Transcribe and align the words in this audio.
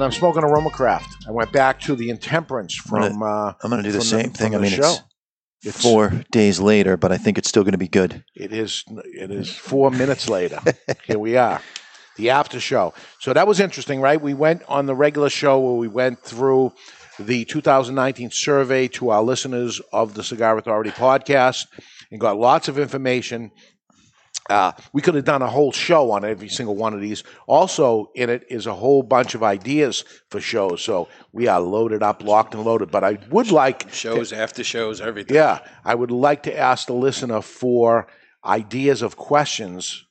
And 0.00 0.06
I'm 0.06 0.12
smoking 0.12 0.42
Aroma 0.44 0.70
Craft. 0.70 1.26
I 1.28 1.30
went 1.30 1.52
back 1.52 1.78
to 1.80 1.94
the 1.94 2.08
intemperance 2.08 2.74
from. 2.74 3.22
uh, 3.22 3.52
I'm 3.62 3.68
going 3.68 3.82
to 3.82 3.86
do 3.90 3.92
the 3.92 4.00
same 4.00 4.30
thing. 4.30 4.54
I 4.54 4.58
mean, 4.58 4.72
it's 4.72 5.02
It's- 5.62 5.82
four 5.82 6.24
days 6.30 6.58
later, 6.58 6.96
but 6.96 7.12
I 7.12 7.18
think 7.18 7.36
it's 7.36 7.50
still 7.50 7.64
going 7.64 7.72
to 7.72 7.76
be 7.78 7.86
good. 7.86 8.24
It 8.34 8.50
is. 8.50 8.82
It 8.88 9.30
is 9.30 9.54
four 9.54 9.90
minutes 9.90 10.26
later. 10.26 10.58
Here 11.04 11.18
we 11.18 11.36
are, 11.36 11.60
the 12.16 12.30
after 12.30 12.60
show. 12.60 12.94
So 13.18 13.34
that 13.34 13.46
was 13.46 13.60
interesting, 13.60 14.00
right? 14.00 14.18
We 14.18 14.32
went 14.32 14.62
on 14.68 14.86
the 14.86 14.94
regular 14.94 15.28
show 15.28 15.60
where 15.60 15.74
we 15.74 15.88
went 15.88 16.22
through 16.22 16.72
the 17.18 17.44
2019 17.44 18.30
survey 18.30 18.88
to 18.88 19.10
our 19.10 19.22
listeners 19.22 19.82
of 19.92 20.14
the 20.14 20.24
Cigar 20.24 20.56
Authority 20.56 20.92
podcast 20.92 21.66
and 22.10 22.18
got 22.18 22.38
lots 22.38 22.68
of 22.68 22.78
information. 22.78 23.50
Uh, 24.50 24.72
we 24.92 25.00
could 25.00 25.14
have 25.14 25.24
done 25.24 25.42
a 25.42 25.46
whole 25.48 25.70
show 25.72 26.10
on 26.10 26.24
every 26.24 26.48
single 26.48 26.74
one 26.74 26.92
of 26.92 27.00
these. 27.00 27.22
Also, 27.46 28.10
in 28.16 28.28
it 28.28 28.44
is 28.50 28.66
a 28.66 28.74
whole 28.74 29.02
bunch 29.02 29.34
of 29.36 29.42
ideas 29.42 30.04
for 30.28 30.40
shows. 30.40 30.82
So 30.82 31.08
we 31.32 31.46
are 31.46 31.60
loaded 31.60 32.02
up, 32.02 32.22
locked 32.24 32.54
and 32.54 32.64
loaded. 32.64 32.90
But 32.90 33.04
I 33.04 33.18
would 33.30 33.50
like 33.52 33.90
Shows, 33.92 34.32
after 34.32 34.64
shows, 34.64 35.00
everything. 35.00 35.36
yeah, 35.36 35.60
I 35.84 35.94
would 35.94 36.10
like 36.10 36.42
to 36.42 36.58
ask 36.58 36.88
the 36.88 36.94
listener 36.94 37.40
for 37.42 38.08
ideas 38.44 39.02
of 39.02 39.16
questions 39.16 40.04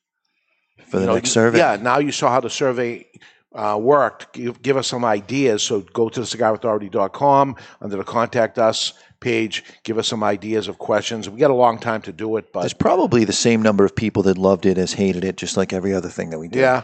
For 0.88 0.98
the 0.98 1.02
you 1.02 1.08
know, 1.08 1.16
next 1.16 1.32
survey. 1.32 1.58
Yeah, 1.58 1.78
now 1.82 2.00
you 2.00 2.12
saw 2.12 2.30
how 2.32 2.40
the 2.40 2.50
survey 2.50 3.08
uh, 3.54 3.78
worked. 3.82 4.34
Give, 4.34 4.62
give 4.62 4.78
us 4.78 4.88
some 4.88 5.04
ideas. 5.04 5.64
So 5.64 5.82
go 5.82 6.08
to 6.10 6.22
cigarauthority.com 6.22 7.56
under 7.82 7.98
the 7.98 8.04
contact 8.04 8.58
us 8.58 8.94
page. 9.20 9.64
Give 9.84 9.98
us 9.98 10.08
some 10.08 10.24
ideas 10.24 10.68
of 10.68 10.78
questions. 10.78 11.30
We 11.30 11.40
got 11.40 11.52
a 11.52 11.56
long 11.56 11.80
time 11.80 12.02
to 12.04 12.12
do 12.12 12.38
it, 12.38 12.52
but 12.54 12.62
There's 12.62 12.74
but 12.74 12.80
probably 12.80 13.26
the 13.26 13.34
same 13.34 13.62
number 13.62 13.86
of 13.86 13.96
people 13.96 14.24
that 14.24 14.38
loved 14.38 14.66
it 14.66 14.78
as 14.78 14.94
hated 14.94 15.24
it, 15.24 15.38
just 15.38 15.58
like 15.58 15.74
every 15.74 15.94
other 15.94 16.10
thing 16.10 16.30
that 16.32 16.40
we 16.40 16.48
did. 16.48 16.60
yeah, 16.62 16.84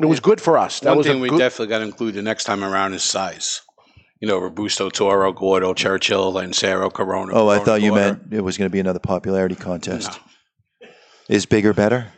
it 0.00 0.06
was 0.06 0.20
good 0.20 0.40
for 0.40 0.58
us. 0.58 0.80
That 0.80 0.90
One 0.90 0.98
was 0.98 1.06
thing 1.06 1.20
we 1.20 1.28
good, 1.28 1.38
definitely 1.38 1.68
got 1.68 1.78
to 1.78 1.84
include 1.84 2.14
the 2.14 2.22
next 2.22 2.44
time 2.44 2.64
around 2.64 2.94
is 2.94 3.02
size. 3.02 3.62
You 4.20 4.28
know, 4.28 4.38
Robusto, 4.38 4.88
Toro, 4.90 5.32
Gordo, 5.32 5.74
Churchill, 5.74 6.32
Lancero, 6.32 6.88
Corona. 6.88 7.32
Oh, 7.34 7.48
I 7.48 7.54
Corona 7.56 7.64
thought 7.64 7.82
you 7.82 7.90
Gordo. 7.90 8.04
meant 8.04 8.32
it 8.32 8.40
was 8.40 8.56
going 8.56 8.70
to 8.70 8.72
be 8.72 8.80
another 8.80 8.98
popularity 9.00 9.54
contest. 9.54 10.18
Is 11.28 11.46
bigger 11.46 11.72
better 11.74 12.12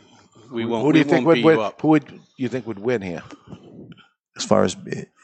we 0.51 0.65
won't. 0.65 0.85
who 0.85 0.93
do 0.93 0.99
you 0.99 1.05
we 1.05 1.11
think 1.11 1.27
won't 1.27 1.27
would 1.27 1.35
beat 1.37 1.45
win? 1.45 1.59
up. 1.59 1.81
Who 1.81 1.89
would 1.89 2.21
you 2.37 2.49
think 2.49 2.67
would 2.67 2.79
win 2.79 3.03
here? 3.03 3.23
as 4.37 4.45
far 4.45 4.65
as 4.65 4.77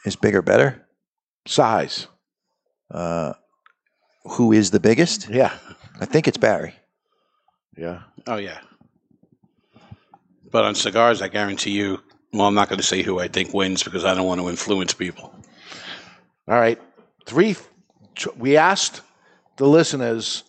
is 0.05 0.15
bigger 0.15 0.41
better? 0.41 0.85
Size. 1.47 2.07
Uh, 2.89 3.33
who 4.25 4.51
is 4.51 4.71
the 4.71 4.79
biggest? 4.79 5.29
Yeah, 5.29 5.53
I 5.99 6.05
think 6.05 6.27
it's 6.27 6.37
Barry. 6.37 6.75
yeah. 7.77 8.01
Oh 8.27 8.37
yeah. 8.37 8.59
But 10.51 10.65
on 10.65 10.75
cigars, 10.75 11.21
I 11.21 11.27
guarantee 11.29 11.71
you. 11.71 11.99
Well, 12.31 12.47
I'm 12.47 12.53
not 12.55 12.69
going 12.69 12.79
to 12.79 12.85
say 12.85 13.01
who 13.01 13.19
I 13.19 13.27
think 13.27 13.53
wins 13.53 13.83
because 13.83 14.05
I 14.05 14.13
don't 14.13 14.25
want 14.27 14.39
to 14.41 14.49
influence 14.49 14.93
people. 14.93 15.33
All 16.47 16.59
right. 16.59 16.79
Three. 17.25 17.55
We 18.37 18.57
asked 18.57 19.01
the 19.57 19.65
listeners 19.67 20.43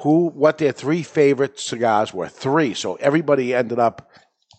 who 0.00 0.28
what 0.28 0.58
their 0.58 0.72
three 0.72 1.02
favorite 1.02 1.58
cigars 1.58 2.14
were. 2.14 2.28
Three. 2.28 2.74
So 2.74 2.94
everybody 2.96 3.54
ended 3.54 3.78
up, 3.78 4.08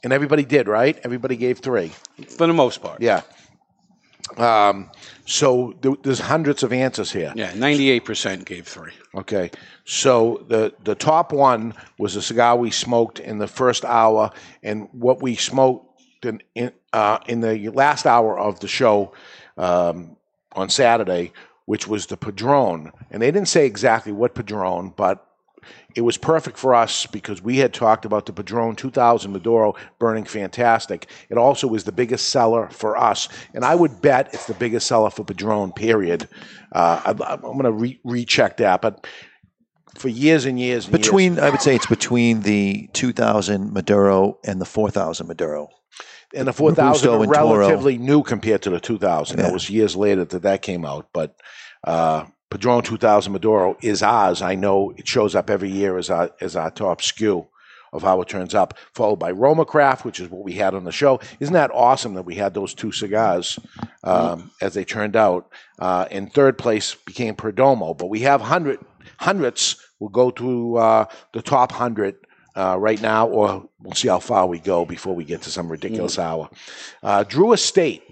and 0.03 0.11
everybody 0.11 0.43
did 0.43 0.67
right. 0.67 0.99
Everybody 1.03 1.35
gave 1.37 1.59
three. 1.59 1.91
For 2.37 2.47
the 2.47 2.53
most 2.53 2.81
part. 2.81 3.01
Yeah. 3.01 3.21
Um. 4.37 4.91
So 5.25 5.71
th- 5.81 5.99
there's 6.03 6.19
hundreds 6.19 6.63
of 6.63 6.73
answers 6.73 7.11
here. 7.11 7.31
Yeah, 7.35 7.53
98% 7.53 8.43
gave 8.43 8.67
three. 8.67 8.91
Okay. 9.15 9.51
So 9.85 10.45
the 10.47 10.73
the 10.83 10.95
top 10.95 11.31
one 11.31 11.73
was 11.97 12.15
a 12.15 12.21
cigar 12.21 12.57
we 12.57 12.71
smoked 12.71 13.19
in 13.19 13.37
the 13.37 13.47
first 13.47 13.85
hour, 13.85 14.31
and 14.61 14.89
what 14.91 15.21
we 15.21 15.35
smoked 15.35 16.01
in 16.25 16.41
in, 16.55 16.71
uh, 16.93 17.19
in 17.27 17.41
the 17.41 17.69
last 17.69 18.05
hour 18.05 18.37
of 18.37 18.59
the 18.59 18.67
show 18.67 19.13
um, 19.57 20.15
on 20.53 20.69
Saturday, 20.69 21.31
which 21.65 21.87
was 21.87 22.07
the 22.07 22.17
Padron. 22.17 22.91
And 23.11 23.21
they 23.21 23.31
didn't 23.31 23.47
say 23.47 23.65
exactly 23.65 24.11
what 24.11 24.35
Padron, 24.35 24.93
but 24.95 25.25
it 25.95 26.01
was 26.01 26.17
perfect 26.17 26.57
for 26.57 26.73
us 26.73 27.05
because 27.05 27.41
we 27.41 27.57
had 27.57 27.73
talked 27.73 28.05
about 28.05 28.25
the 28.25 28.33
Padron 28.33 28.75
2000 28.75 29.31
Maduro 29.31 29.75
burning 29.99 30.23
fantastic. 30.25 31.07
It 31.29 31.37
also 31.37 31.67
was 31.67 31.83
the 31.83 31.91
biggest 31.91 32.29
seller 32.29 32.67
for 32.69 32.97
us, 32.97 33.29
and 33.53 33.63
I 33.63 33.75
would 33.75 34.01
bet 34.01 34.33
it's 34.33 34.47
the 34.47 34.53
biggest 34.53 34.87
seller 34.87 35.09
for 35.09 35.23
Padron. 35.23 35.71
Period. 35.73 36.27
Uh, 36.71 37.01
I, 37.05 37.33
I'm 37.33 37.41
going 37.41 37.63
to 37.63 37.71
re- 37.71 37.99
recheck 38.03 38.57
that, 38.57 38.81
but 38.81 39.05
for 39.95 40.09
years 40.09 40.45
and 40.45 40.59
years 40.59 40.85
and 40.85 40.91
Between, 40.91 41.33
years, 41.33 41.43
I 41.43 41.49
would 41.51 41.61
say 41.61 41.75
it's 41.75 41.85
between 41.85 42.41
the 42.41 42.89
2000 42.93 43.71
Maduro 43.73 44.39
and 44.43 44.59
the 44.59 44.65
4000 44.65 45.27
Maduro. 45.27 45.69
and 46.33 46.47
the 46.47 46.53
4000 46.53 46.85
Robusto 46.85 47.17
were 47.19 47.23
and 47.25 47.33
Toro. 47.33 47.57
relatively 47.59 47.99
new 47.99 48.23
compared 48.23 48.63
to 48.63 48.71
the 48.71 48.79
2000. 48.79 49.37
Yeah. 49.37 49.43
That 49.43 49.53
was 49.53 49.69
years 49.69 49.95
later 49.95 50.25
that 50.25 50.41
that 50.41 50.61
came 50.61 50.85
out, 50.85 51.09
but. 51.13 51.35
Uh, 51.83 52.25
Padron 52.53 52.83
2000 52.83 53.33
Maduro 53.33 53.75
is 53.81 54.03
ours. 54.03 54.43
I 54.43 54.53
know 54.53 54.93
it 54.95 55.07
shows 55.07 55.33
up 55.33 55.49
every 55.49 55.71
year 55.71 55.97
as 55.97 56.11
our 56.11 56.29
as 56.39 56.55
our 56.55 56.69
top 56.69 57.01
SKU 57.01 57.47
of 57.91 58.03
how 58.03 58.21
it 58.21 58.27
turns 58.27 58.53
up, 58.53 58.77
followed 58.93 59.15
by 59.15 59.31
Roma 59.31 59.65
Craft, 59.65 60.05
which 60.05 60.19
is 60.19 60.29
what 60.29 60.43
we 60.43 60.53
had 60.53 60.75
on 60.75 60.83
the 60.83 60.91
show. 60.91 61.19
Isn't 61.39 61.55
that 61.55 61.71
awesome 61.73 62.13
that 62.13 62.25
we 62.25 62.35
had 62.35 62.53
those 62.53 62.75
two 62.75 62.91
cigars 62.91 63.57
um, 64.03 64.51
as 64.61 64.75
they 64.75 64.85
turned 64.85 65.15
out? 65.15 65.51
Uh, 65.79 66.05
in 66.11 66.27
third 66.27 66.59
place 66.59 66.93
became 66.93 67.35
Perdomo, 67.35 67.97
but 67.97 68.11
we 68.11 68.19
have 68.19 68.39
hundred 68.39 68.79
hundreds. 69.17 69.75
We'll 69.99 70.11
go 70.11 70.29
to 70.29 70.77
uh, 70.77 71.05
the 71.31 71.41
top 71.41 71.71
hundred 71.71 72.17
uh, 72.55 72.77
right 72.77 73.01
now, 73.01 73.29
or 73.29 73.67
we'll 73.79 73.95
see 73.95 74.09
how 74.09 74.19
far 74.19 74.45
we 74.45 74.59
go 74.59 74.85
before 74.85 75.15
we 75.15 75.23
get 75.23 75.41
to 75.41 75.49
some 75.49 75.71
ridiculous 75.71 76.19
hour. 76.19 76.51
Uh, 77.01 77.23
Drew 77.23 77.53
Estate 77.53 78.03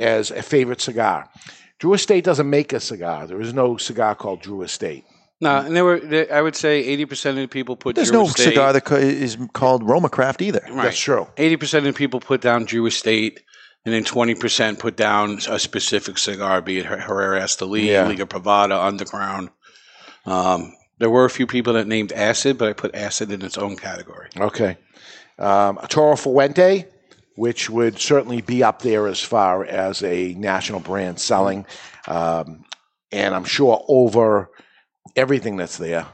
as 0.00 0.32
a 0.32 0.42
favorite 0.42 0.80
cigar. 0.80 1.28
Drew 1.82 1.94
Estate 1.94 2.22
doesn't 2.22 2.48
make 2.48 2.72
a 2.72 2.78
cigar. 2.78 3.26
There 3.26 3.40
is 3.40 3.52
no 3.52 3.76
cigar 3.76 4.14
called 4.14 4.40
Drew 4.40 4.62
Estate. 4.62 5.04
No, 5.40 5.56
and 5.58 5.74
there 5.74 5.84
were. 5.84 5.98
There, 5.98 6.32
I 6.32 6.40
would 6.40 6.54
say 6.54 6.78
eighty 6.84 7.04
percent 7.06 7.36
of 7.38 7.42
the 7.42 7.48
people 7.48 7.74
put. 7.74 7.96
There's 7.96 8.10
Drew 8.12 8.20
no 8.20 8.26
Estate- 8.26 8.44
cigar 8.50 8.72
that 8.72 8.82
co- 8.84 8.94
is 8.94 9.36
called 9.52 9.82
Roma 9.82 10.08
Craft 10.08 10.42
either. 10.42 10.60
Right. 10.70 10.84
That's 10.84 11.00
true. 11.00 11.26
Eighty 11.36 11.56
percent 11.56 11.84
of 11.84 11.92
the 11.92 11.98
people 11.98 12.20
put 12.20 12.40
down 12.40 12.66
Drew 12.66 12.86
Estate, 12.86 13.40
and 13.84 13.92
then 13.92 14.04
twenty 14.04 14.36
percent 14.36 14.78
put 14.78 14.96
down 14.96 15.40
a 15.48 15.58
specific 15.58 16.18
cigar, 16.18 16.62
be 16.62 16.78
it 16.78 16.86
Her- 16.86 17.00
Herrera 17.00 17.40
Esteli, 17.40 17.86
Yeah. 17.86 18.06
Liga 18.06 18.26
Privada, 18.26 18.80
Underground. 18.80 19.50
Um, 20.24 20.72
there 21.00 21.10
were 21.10 21.24
a 21.24 21.30
few 21.30 21.48
people 21.48 21.72
that 21.72 21.88
named 21.88 22.12
Acid, 22.12 22.58
but 22.58 22.68
I 22.68 22.74
put 22.74 22.94
Acid 22.94 23.32
in 23.32 23.42
its 23.42 23.58
own 23.58 23.74
category. 23.76 24.28
Okay. 24.38 24.76
Um, 25.36 25.78
Arturo 25.78 26.14
Fuente, 26.14 26.86
which 27.36 27.70
would 27.70 27.98
certainly 27.98 28.40
be 28.42 28.62
up 28.62 28.82
there 28.82 29.06
as 29.06 29.20
far 29.20 29.64
as 29.64 30.02
a 30.02 30.34
national 30.34 30.80
brand 30.80 31.18
selling. 31.20 31.66
Um, 32.06 32.64
and 33.10 33.34
I'm 33.34 33.44
sure 33.44 33.84
over 33.88 34.50
everything 35.16 35.56
that's 35.56 35.78
there 35.78 36.06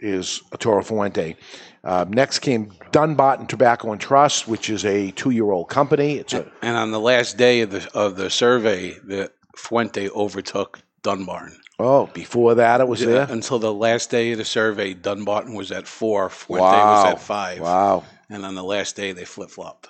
is 0.00 0.42
Arturo 0.52 0.82
Fuente. 0.82 1.36
Uh, 1.82 2.04
next 2.08 2.40
came 2.40 2.72
Dunbarton 2.90 3.46
Tobacco 3.46 3.92
and 3.92 4.00
Trust, 4.00 4.48
which 4.48 4.70
is 4.70 4.84
a 4.84 5.10
two-year-old 5.12 5.68
company. 5.68 6.18
It's 6.18 6.32
a 6.34 6.50
And 6.62 6.76
on 6.76 6.90
the 6.90 7.00
last 7.00 7.36
day 7.36 7.60
of 7.60 7.70
the 7.70 7.88
of 7.94 8.16
the 8.16 8.28
survey, 8.28 8.92
the 9.04 9.30
Fuente 9.56 10.08
overtook 10.10 10.80
Dunbarton. 11.02 11.60
Oh, 11.78 12.06
before 12.06 12.54
that 12.56 12.80
it 12.80 12.88
was 12.88 13.00
Yeah, 13.02 13.06
there. 13.08 13.26
Until 13.30 13.58
the 13.58 13.72
last 13.72 14.10
day 14.10 14.32
of 14.32 14.38
the 14.38 14.44
survey, 14.44 14.94
Dunbarton 14.94 15.54
was 15.54 15.70
at 15.72 15.86
four, 15.86 16.28
Fuente 16.30 16.62
Wow. 16.64 17.04
was 17.04 17.12
at 17.12 17.20
five. 17.20 17.60
Wow. 17.60 18.04
And 18.28 18.44
on 18.44 18.54
the 18.54 18.64
last 18.64 18.96
day, 18.96 19.12
they 19.12 19.24
flip 19.24 19.50
flopped. 19.50 19.88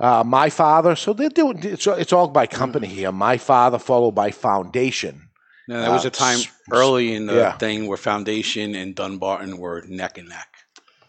Uh, 0.00 0.22
my 0.26 0.50
father. 0.50 0.96
So 0.96 1.12
they're 1.12 1.28
doing. 1.28 1.58
It's, 1.62 1.86
it's 1.86 2.12
all 2.12 2.28
by 2.28 2.46
company 2.46 2.88
here. 2.88 3.12
My 3.12 3.38
father, 3.38 3.78
followed 3.78 4.12
by 4.14 4.30
Foundation. 4.32 5.28
Now, 5.68 5.80
there 5.82 5.90
was 5.92 6.04
Uh, 6.04 6.08
a 6.08 6.10
time 6.10 6.38
s- 6.40 6.48
early 6.72 7.14
in 7.14 7.26
the 7.26 7.34
yeah. 7.34 7.52
thing 7.56 7.86
where 7.86 7.96
Foundation 7.96 8.74
and 8.74 8.94
Dunbarton 8.94 9.56
were 9.58 9.82
neck 9.88 10.18
and 10.18 10.28
neck. 10.28 10.48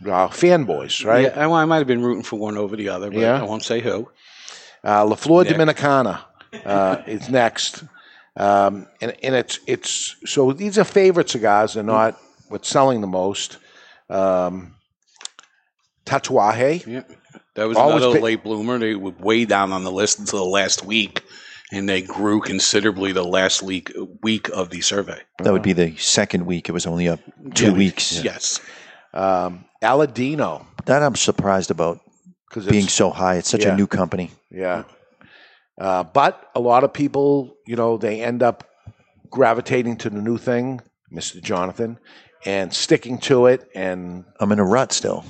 Uh, 0.05 0.27
fanboys, 0.27 1.03
right? 1.05 1.33
Yeah, 1.35 1.47
I, 1.49 1.61
I 1.61 1.65
might 1.65 1.77
have 1.79 1.87
been 1.87 2.03
rooting 2.03 2.23
for 2.23 2.37
one 2.37 2.57
over 2.57 2.75
the 2.75 2.89
other, 2.89 3.09
but 3.09 3.19
Yeah. 3.19 3.39
I 3.39 3.43
won't 3.43 3.63
say 3.63 3.79
who. 3.81 4.07
Uh, 4.83 5.03
La 5.05 5.15
Flor 5.15 5.43
Nick. 5.43 5.55
Dominicana 5.55 6.19
uh, 6.65 6.97
is 7.07 7.27
next, 7.29 7.83
um, 8.37 8.87
and 9.01 9.15
and 9.23 9.33
it's 9.35 9.59
it's 9.67 10.15
so 10.25 10.53
these 10.53 10.77
are 10.77 10.83
favorite 10.85 11.29
cigars. 11.29 11.73
They're 11.73 11.83
not 11.83 12.17
what's 12.49 12.69
selling 12.69 13.01
the 13.01 13.07
most. 13.07 13.57
Um, 14.09 14.75
Tatuaje, 16.05 16.85
Yeah, 16.85 17.01
that 17.55 17.67
was 17.67 17.77
Always 17.77 17.97
another 18.03 18.13
pick- 18.15 18.23
late 18.23 18.43
bloomer. 18.43 18.77
They 18.77 18.95
were 18.95 19.11
way 19.19 19.45
down 19.45 19.71
on 19.71 19.83
the 19.83 19.91
list 19.91 20.19
until 20.19 20.39
the 20.39 20.49
last 20.51 20.85
week, 20.85 21.23
and 21.71 21.87
they 21.89 22.01
grew 22.01 22.41
considerably 22.41 23.11
the 23.11 23.23
last 23.23 23.61
week 23.63 23.91
week 24.21 24.49
of 24.49 24.69
the 24.69 24.81
survey. 24.81 25.19
That 25.43 25.53
would 25.53 25.61
be 25.63 25.73
the 25.73 25.95
second 25.97 26.45
week. 26.45 26.69
It 26.69 26.73
was 26.73 26.85
only 26.85 27.07
up 27.09 27.19
two 27.53 27.67
Yeah. 27.67 27.71
weeks. 27.73 28.23
Yes, 28.23 28.59
um, 29.13 29.65
Aladino, 29.83 30.65
That 30.85 31.01
I'm 31.03 31.15
surprised 31.15 31.71
about 31.71 31.99
because 32.49 32.65
being 32.67 32.87
so 32.87 33.09
high. 33.09 33.35
It's 33.35 33.49
such 33.49 33.63
Yeah. 33.63 33.73
a 33.73 33.75
new 33.75 33.87
company. 33.87 34.31
Yeah. 34.51 34.83
Uh, 35.79 36.03
but 36.03 36.49
a 36.55 36.59
lot 36.59 36.83
of 36.83 36.93
people, 36.93 37.55
you 37.67 37.75
know, 37.75 37.97
they 37.97 38.21
end 38.21 38.41
up 38.43 38.63
gravitating 39.29 39.97
to 39.97 40.09
the 40.09 40.21
new 40.21 40.37
thing, 40.37 40.79
Mr. 41.13 41.41
Jonathan, 41.41 41.97
and 42.45 42.73
sticking 42.73 43.17
to 43.19 43.47
it 43.47 43.67
and 43.75 44.23
I'm 44.39 44.51
in 44.53 44.59
a 44.59 44.63
rut 44.63 44.93
still. 44.93 45.25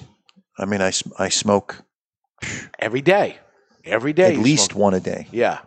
I 0.60 0.66
mean, 0.66 0.81
I, 0.81 0.88
s- 0.89 1.04
I 1.18 1.30
smoke 1.30 1.78
every 2.79 3.01
day. 3.01 3.37
Every 3.83 4.13
day. 4.13 4.33
at 4.33 4.39
least 4.39 4.71
smoke- 4.71 4.79
one 4.81 4.93
a 4.95 4.99
day. 4.99 5.27
Yeah. 5.31 5.59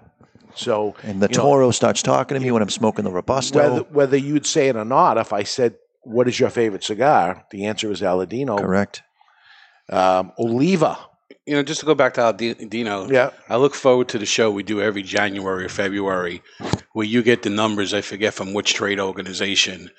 So 0.55 0.97
And 1.05 1.21
the 1.23 1.29
you 1.31 1.37
know, 1.37 1.43
Toro 1.45 1.71
starts 1.71 2.03
talking 2.03 2.35
to 2.37 2.41
me 2.45 2.51
when 2.51 2.63
I'm 2.63 2.71
smoking 2.71 3.05
the 3.05 3.13
Robusto. 3.13 3.59
whether, 3.59 3.81
whether 3.91 4.17
you'd 4.17 4.45
say 4.47 4.69
it 4.69 4.75
or 4.77 4.85
not, 4.85 5.17
if 5.17 5.33
I 5.33 5.45
said, 5.45 5.77
what 6.03 6.27
is 6.27 6.41
your 6.41 6.51
favorite 6.51 6.83
cigar? 6.83 7.45
The 7.53 7.67
answer 7.67 7.91
is 7.93 8.01
Aladino. 8.01 8.59
Correct. 8.59 9.03
Um, 9.89 10.33
Oliva. 10.39 10.99
you 11.47 11.55
know, 11.55 11.63
just 11.63 11.81
to 11.81 11.87
go 11.87 11.95
back 11.95 12.15
to 12.15 12.21
Aladino. 12.23 13.11
Yeah. 13.11 13.31
I 13.49 13.57
look 13.57 13.75
forward 13.75 14.09
to 14.09 14.19
the 14.19 14.27
show 14.27 14.51
we 14.51 14.63
do 14.65 14.81
every 14.83 15.03
January 15.03 15.65
or 15.65 15.69
February, 15.69 16.43
where 16.93 17.07
you 17.07 17.23
get 17.23 17.43
the 17.43 17.51
numbers. 17.51 17.95
I 17.95 18.01
forget 18.01 18.35
from 18.35 18.53
which 18.53 18.75
trade 18.75 18.99
organization, 19.01 19.91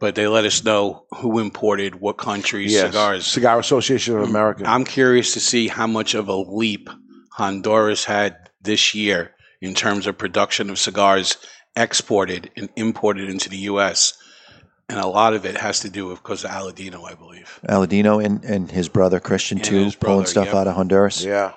but 0.00 0.14
they 0.14 0.26
let 0.26 0.44
us 0.44 0.64
know 0.64 1.04
who 1.16 1.38
imported 1.38 1.94
what 2.00 2.16
countries 2.18 2.72
Yes. 2.72 2.86
cigars. 2.86 3.26
Cigar 3.26 3.58
Association 3.58 4.16
of 4.16 4.22
America. 4.28 4.64
I'm 4.66 4.84
curious 4.84 5.32
to 5.34 5.40
see 5.40 5.68
how 5.68 5.86
much 5.86 6.14
of 6.14 6.28
a 6.28 6.34
leap 6.36 6.88
Honduras 7.32 8.04
had 8.04 8.36
this 8.62 8.94
year 8.94 9.32
in 9.60 9.74
terms 9.74 10.06
of 10.06 10.18
production 10.18 10.70
of 10.70 10.78
cigars 10.78 11.36
exported 11.76 12.50
and 12.56 12.68
imported 12.76 13.28
into 13.30 13.48
the 13.48 13.56
U.S. 13.58 14.14
And 14.88 14.98
a 15.00 15.06
lot 15.06 15.32
of 15.34 15.44
it 15.46 15.56
has 15.56 15.80
to 15.80 15.90
do 15.90 16.06
with 16.06 16.22
because 16.22 16.44
of 16.44 16.50
Aladino, 16.50 17.04
I 17.10 17.14
believe. 17.14 17.58
Aladino 17.68 18.24
and, 18.24 18.44
and 18.44 18.70
his 18.70 18.88
brother 18.88 19.18
Christian 19.20 19.58
And 19.58 19.64
too, 19.64 19.84
his 19.84 19.94
pulling 19.96 20.26
stuff 20.26 20.46
yep. 20.46 20.54
out 20.54 20.66
of 20.68 20.74
Honduras. 20.74 21.24
yeah. 21.24 21.52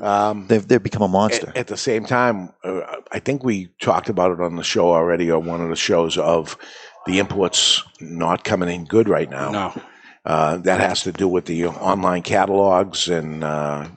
Um, 0.00 0.46
They've 0.48 0.66
they've 0.66 0.82
become 0.82 1.02
a 1.02 1.08
monster. 1.08 1.50
At, 1.50 1.56
at 1.58 1.66
the 1.68 1.76
same 1.76 2.04
time, 2.06 2.50
uh, 2.64 2.80
I 3.12 3.18
think 3.18 3.44
we 3.44 3.68
talked 3.80 4.08
about 4.08 4.32
it 4.32 4.40
on 4.40 4.56
the 4.56 4.64
show 4.64 4.90
already, 4.90 5.30
or 5.30 5.38
one 5.38 5.60
of 5.60 5.68
the 5.68 5.76
shows 5.76 6.16
of 6.16 6.56
the 7.06 7.18
imports 7.18 7.82
not 8.00 8.44
coming 8.44 8.68
in 8.68 8.84
good 8.84 9.08
right 9.08 9.30
now. 9.30 9.50
No, 9.50 9.82
Uh, 10.24 10.56
that 10.58 10.78
has 10.80 11.02
to 11.02 11.10
do 11.12 11.26
with 11.26 11.46
the 11.46 11.66
online 11.66 12.22
catalogs 12.22 13.08
and 13.08 13.42
uh, 13.42 13.88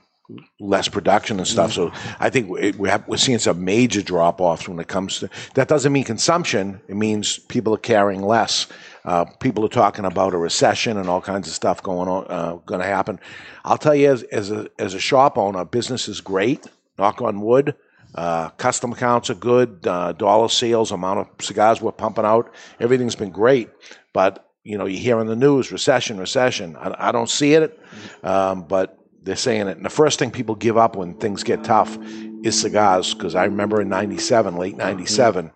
less 0.59 0.87
production 0.87 1.37
and 1.37 1.47
stuff. 1.47 1.71
So 1.71 1.91
I 2.19 2.31
think 2.31 2.49
we, 2.49 2.71
we 2.71 2.89
have, 2.89 3.07
we're 3.07 3.17
seeing 3.17 3.37
some 3.37 3.63
major 3.63 4.01
drop 4.01 4.41
offs 4.41 4.67
when 4.67 4.79
it 4.79 4.87
comes 4.87 5.19
to 5.19 5.29
that. 5.53 5.67
Doesn't 5.67 5.93
mean 5.93 6.03
consumption. 6.03 6.81
It 6.87 6.95
means 6.95 7.37
people 7.37 7.75
are 7.75 7.77
carrying 7.93 8.23
less. 8.23 8.65
Uh, 9.03 9.25
people 9.39 9.63
are 9.63 9.69
talking 9.69 10.03
about 10.03 10.33
a 10.33 10.37
recession 10.37 10.97
and 10.97 11.07
all 11.07 11.21
kinds 11.21 11.47
of 11.47 11.53
stuff 11.53 11.83
going 11.83 12.09
on, 12.09 12.25
uh, 12.27 12.55
going 12.65 12.81
to 12.81 12.87
happen. 12.87 13.19
I'll 13.63 13.77
tell 13.77 13.93
you, 13.93 14.11
as, 14.11 14.23
as 14.23 14.49
a 14.49 14.67
as 14.79 14.95
a 14.95 14.99
shop 14.99 15.37
owner, 15.37 15.63
business 15.63 16.07
is 16.07 16.21
great. 16.21 16.65
Knock 16.97 17.21
on 17.21 17.39
wood. 17.41 17.75
Uh, 18.15 18.49
custom 18.51 18.93
accounts 18.93 19.29
are 19.29 19.35
good. 19.35 19.85
Uh, 19.85 20.13
dollar 20.13 20.47
sales, 20.47 20.91
amount 20.91 21.19
of 21.19 21.45
cigars 21.45 21.81
we're 21.81 21.91
pumping 21.91 22.25
out, 22.25 22.51
everything's 22.79 23.15
been 23.15 23.31
great. 23.31 23.69
But 24.13 24.49
you 24.63 24.77
know, 24.77 24.85
you 24.85 24.97
hear 24.97 25.19
in 25.19 25.27
the 25.27 25.35
news 25.35 25.71
recession, 25.71 26.17
recession. 26.17 26.75
I, 26.77 27.09
I 27.09 27.11
don't 27.11 27.29
see 27.29 27.53
it, 27.53 27.79
um, 28.23 28.63
but 28.63 28.97
they're 29.21 29.35
saying 29.35 29.67
it. 29.67 29.77
And 29.77 29.85
the 29.85 29.89
first 29.91 30.17
thing 30.17 30.31
people 30.31 30.55
give 30.55 30.77
up 30.77 30.95
when 30.95 31.13
things 31.15 31.43
get 31.43 31.63
tough 31.63 31.97
is 32.43 32.59
cigars. 32.59 33.13
Because 33.13 33.35
I 33.35 33.45
remember 33.45 33.81
in 33.81 33.89
'97, 33.89 34.55
late 34.55 34.77
'97, 34.77 35.51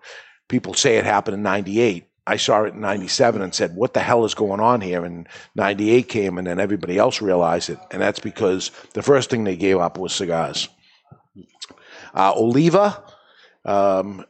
people 0.48 0.74
say 0.74 0.98
it 0.98 1.06
happened 1.06 1.36
in 1.36 1.44
'98. 1.44 2.06
I 2.28 2.36
saw 2.36 2.64
it 2.64 2.74
in 2.74 2.82
'97 2.82 3.42
and 3.42 3.56
said, 3.56 3.76
"What 3.76 3.94
the 3.94 4.02
hell 4.02 4.26
is 4.26 4.36
going 4.36 4.60
on 4.60 4.82
here?" 4.82 5.06
And 5.06 5.28
'98 5.56 6.10
came, 6.10 6.38
and 6.38 6.46
then 6.46 6.60
everybody 6.60 6.98
else 6.98 7.22
realized 7.22 7.70
it, 7.70 7.80
and 7.90 8.02
that's 8.02 8.20
because 8.20 8.70
the 8.94 9.02
first 9.02 9.30
thing 9.30 9.46
they 9.46 9.56
gave 9.56 9.80
up 9.80 9.98
was 9.98 10.14
cigars. 10.14 10.68
Uh, 12.14 12.34
Oliva, 12.36 13.04
um, 13.66 14.26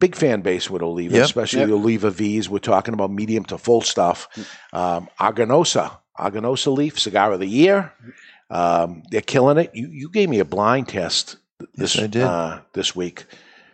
big 0.00 0.14
fan 0.14 0.40
base 0.42 0.70
with 0.70 0.82
Oliva, 0.82 1.16
Yep. 1.16 1.24
especially 1.24 1.60
Yep. 1.60 1.68
the 1.68 1.74
Oliva 1.74 2.10
V's. 2.10 2.48
We're 2.48 2.58
talking 2.58 2.94
about 2.94 3.10
medium 3.10 3.44
to 3.46 3.58
full 3.58 3.80
stuff. 3.80 4.28
Um, 4.72 5.08
Aganorsa, 5.20 5.98
Aganorsa 6.18 6.74
leaf, 6.76 6.98
cigar 6.98 7.32
of 7.32 7.40
the 7.40 7.46
year. 7.46 7.92
Um, 8.50 9.02
they're 9.10 9.20
killing 9.20 9.58
it. 9.58 9.70
You 9.74 9.88
you 9.92 10.10
gave 10.10 10.28
me 10.28 10.38
a 10.38 10.44
blind 10.44 10.88
test 10.88 11.36
this 11.74 11.94
Yes, 11.96 12.04
I 12.04 12.06
did. 12.06 12.22
Uh, 12.22 12.60
this 12.72 12.96
week. 12.96 13.26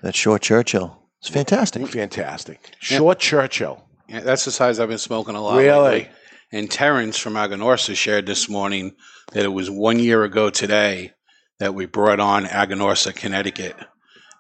That's 0.03 0.19
short 0.19 0.43
Churchill. 0.43 0.99
It's 1.21 1.29
fantastic. 1.31 1.87
Fantastic. 1.89 2.59
Short 2.81 3.19
Churchill. 3.19 3.83
Yeah, 4.09 4.21
that's 4.21 4.45
the 4.45 4.51
size 4.51 4.79
I've 4.81 4.89
been 4.91 4.99
smoking 4.99 5.35
a 5.37 5.41
lot. 5.41 5.57
Really? 5.57 5.83
lately. 5.83 6.09
And 6.53 6.71
Terrence 6.71 7.17
from 7.19 7.35
Aganorsa 7.35 7.97
shared 7.97 8.27
this 8.27 8.49
morning 8.49 8.95
that 9.33 9.45
it 9.45 9.49
was 9.49 9.71
one 9.71 9.99
year 9.99 10.23
ago 10.25 10.51
today 10.51 11.13
that 11.59 11.75
we 11.75 11.87
brought 11.87 12.21
on 12.21 12.45
Aganorsa, 12.47 13.15
Connecticut. 13.15 13.77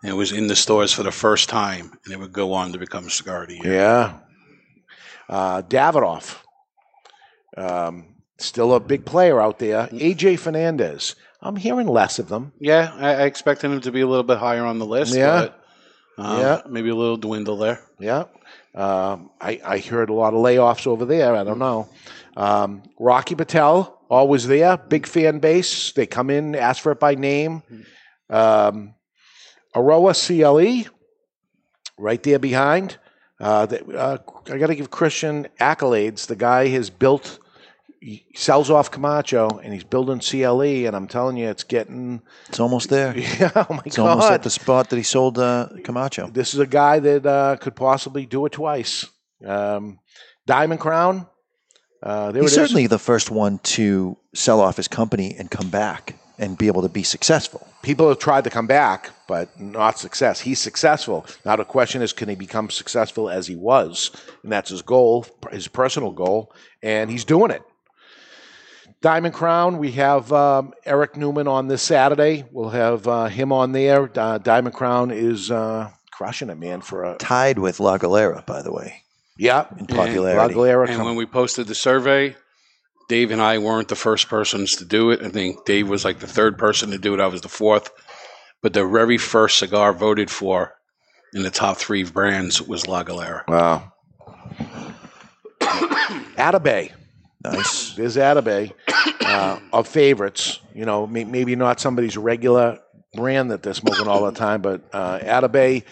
And 0.02 0.10
it 0.10 0.14
was 0.14 0.32
in 0.32 0.46
the 0.48 0.56
stores 0.56 0.92
for 0.92 1.02
the 1.02 1.12
first 1.12 1.48
time, 1.48 1.92
and 2.04 2.12
it 2.12 2.18
would 2.18 2.32
go 2.32 2.52
on 2.52 2.72
to 2.72 2.78
become 2.78 3.08
cigar 3.08 3.46
the 3.46 3.54
year. 3.56 3.72
Yeah. 3.74 4.18
Uh, 5.28 5.62
Davidoff. 5.62 6.38
Um, 7.56 8.14
still 8.38 8.74
a 8.74 8.80
big 8.80 9.04
player 9.06 9.40
out 9.40 9.58
there. 9.58 9.86
AJ 9.88 10.38
Fernandez. 10.40 11.14
I'm 11.40 11.56
hearing 11.56 11.86
less 11.86 12.18
of 12.18 12.28
them. 12.28 12.52
Yeah, 12.58 12.92
I, 12.96 13.14
I 13.14 13.22
expected 13.24 13.70
him 13.70 13.80
to 13.82 13.92
be 13.92 14.00
a 14.00 14.06
little 14.06 14.24
bit 14.24 14.38
higher 14.38 14.64
on 14.64 14.78
the 14.78 14.86
list. 14.86 15.14
Yeah. 15.14 15.48
But, 16.16 16.24
um, 16.24 16.40
Yeah. 16.40 16.62
Maybe 16.68 16.88
a 16.90 16.94
little 16.94 17.16
dwindle 17.16 17.56
there. 17.56 17.80
Yeah. 17.98 18.24
Um, 18.74 19.30
I, 19.40 19.60
I 19.64 19.78
heard 19.78 20.10
a 20.10 20.14
lot 20.14 20.34
of 20.34 20.40
layoffs 20.40 20.86
over 20.86 21.04
there. 21.04 21.34
I 21.36 21.44
don't 21.44 21.58
know. 21.58 21.88
Um, 22.36 22.82
Rocky 22.98 23.34
Patel, 23.36 23.93
always 24.08 24.46
there. 24.46 24.76
Big 24.76 25.06
fan 25.06 25.38
base. 25.38 25.92
They 25.92 26.06
come 26.06 26.30
in, 26.30 26.54
ask 26.54 26.82
for 26.82 26.92
it 26.92 27.00
by 27.00 27.14
name. 27.14 27.62
Um, 28.30 28.94
Aroa 29.74 30.14
CLE, 30.14 30.84
right 31.98 32.22
there 32.22 32.38
behind. 32.38 32.98
Uh, 33.40 33.66
that, 33.66 33.88
uh, 33.94 34.18
I 34.50 34.58
got 34.58 34.68
to 34.68 34.74
give 34.74 34.90
Christian 34.90 35.48
accolades. 35.60 36.26
The 36.26 36.36
guy 36.36 36.68
has 36.68 36.88
built, 36.88 37.40
he 38.00 38.24
sells 38.36 38.70
off 38.70 38.90
Camacho, 38.90 39.58
and 39.62 39.72
he's 39.74 39.84
building 39.84 40.20
CLE. 40.20 40.86
And 40.86 40.94
I'm 40.94 41.08
telling 41.08 41.36
you, 41.36 41.48
it's 41.48 41.64
getting. 41.64 42.22
It's 42.48 42.60
almost 42.60 42.90
there. 42.90 43.16
Yeah, 43.18 43.50
oh 43.56 43.66
my 43.70 43.76
god. 43.76 43.86
It's 43.86 43.96
God. 43.96 44.08
almost 44.08 44.30
at 44.30 44.42
the 44.44 44.50
spot 44.50 44.90
that 44.90 44.96
he 44.96 45.02
sold 45.02 45.38
uh, 45.38 45.68
Camacho. 45.82 46.30
This 46.30 46.54
is 46.54 46.60
a 46.60 46.66
guy 46.66 47.00
that 47.00 47.26
uh, 47.26 47.56
could 47.56 47.74
possibly 47.74 48.24
do 48.24 48.46
it 48.46 48.52
twice. 48.52 49.06
Um, 49.44 49.98
Diamond 50.46 50.80
Crown. 50.80 51.26
Uh, 52.04 52.30
there 52.32 52.42
He's 52.42 52.52
certainly 52.52 52.86
the 52.86 52.98
first 52.98 53.30
one 53.30 53.58
to 53.60 54.16
sell 54.34 54.60
off 54.60 54.76
his 54.76 54.88
company 54.88 55.34
and 55.38 55.50
come 55.50 55.70
back 55.70 56.16
and 56.38 56.58
be 56.58 56.66
able 56.66 56.82
to 56.82 56.88
be 56.88 57.02
successful. 57.02 57.66
People 57.82 58.08
have 58.08 58.18
tried 58.18 58.44
to 58.44 58.50
come 58.50 58.66
back, 58.66 59.10
but 59.26 59.58
not 59.58 59.98
success. 59.98 60.40
He's 60.40 60.58
successful. 60.58 61.24
Now 61.46 61.56
the 61.56 61.64
question 61.64 62.02
is, 62.02 62.12
can 62.12 62.28
he 62.28 62.34
become 62.34 62.68
successful 62.68 63.30
as 63.30 63.46
he 63.46 63.56
was? 63.56 64.10
And 64.42 64.52
that's 64.52 64.68
his 64.68 64.82
goal, 64.82 65.26
his 65.50 65.66
personal 65.66 66.10
goal, 66.10 66.52
and 66.82 67.10
he's 67.10 67.24
doing 67.24 67.50
it. 67.50 67.62
Diamond 69.00 69.34
Crown. 69.34 69.78
We 69.78 69.92
have 69.92 70.32
um, 70.32 70.72
Eric 70.84 71.16
Newman 71.16 71.46
on 71.46 71.68
this 71.68 71.82
Saturday. 71.82 72.44
We'll 72.50 72.70
have 72.70 73.06
uh, 73.06 73.26
him 73.26 73.52
on 73.52 73.72
there. 73.72 74.10
Uh, 74.14 74.38
Diamond 74.38 74.74
Crown 74.74 75.10
is 75.10 75.50
uh, 75.50 75.90
crushing 76.10 76.48
it, 76.50 76.58
man. 76.58 76.80
For 76.80 77.04
a 77.04 77.16
Tied 77.18 77.58
with 77.58 77.80
La 77.80 77.98
Galera, 77.98 78.42
by 78.46 78.62
the 78.62 78.72
way, 78.72 79.03
yeah, 79.36 79.66
in 79.78 79.86
popularity. 79.86 80.38
La 80.38 80.48
Galera 80.48 80.88
And 80.88 81.04
when 81.04 81.16
we 81.16 81.26
posted 81.26 81.66
the 81.66 81.74
survey, 81.74 82.36
Dave 83.08 83.30
and 83.30 83.42
I 83.42 83.58
weren't 83.58 83.88
the 83.88 83.96
first 83.96 84.28
persons 84.28 84.76
to 84.76 84.84
do 84.84 85.10
it. 85.10 85.22
I 85.22 85.28
think 85.28 85.64
Dave 85.64 85.88
was 85.88 86.04
like 86.04 86.20
the 86.20 86.26
third 86.26 86.58
person 86.58 86.90
to 86.90 86.98
do 86.98 87.14
it. 87.14 87.20
I 87.20 87.26
was 87.26 87.40
the 87.40 87.48
fourth. 87.48 87.90
But 88.62 88.72
the 88.72 88.86
very 88.86 89.18
first 89.18 89.58
cigar 89.58 89.92
voted 89.92 90.30
for 90.30 90.74
in 91.34 91.42
the 91.42 91.50
top 91.50 91.76
three 91.76 92.04
brands 92.04 92.62
was 92.62 92.86
La 92.86 93.02
Galera. 93.02 93.44
Wow. 93.46 93.92
Atabay. 95.60 96.92
Nice. 97.42 97.92
There's 97.96 98.16
Atabay 98.16 98.72
uh, 99.20 99.58
of 99.72 99.86
favorites. 99.86 100.60
You 100.74 100.86
know, 100.86 101.06
may, 101.06 101.24
maybe 101.24 101.56
not 101.56 101.80
somebody's 101.80 102.16
regular 102.16 102.78
brand 103.14 103.50
that 103.50 103.62
they're 103.62 103.74
smoking 103.74 104.08
all 104.08 104.24
the 104.24 104.32
time, 104.32 104.62
but 104.62 104.82
uh, 104.92 105.18
Atabay, 105.18 105.84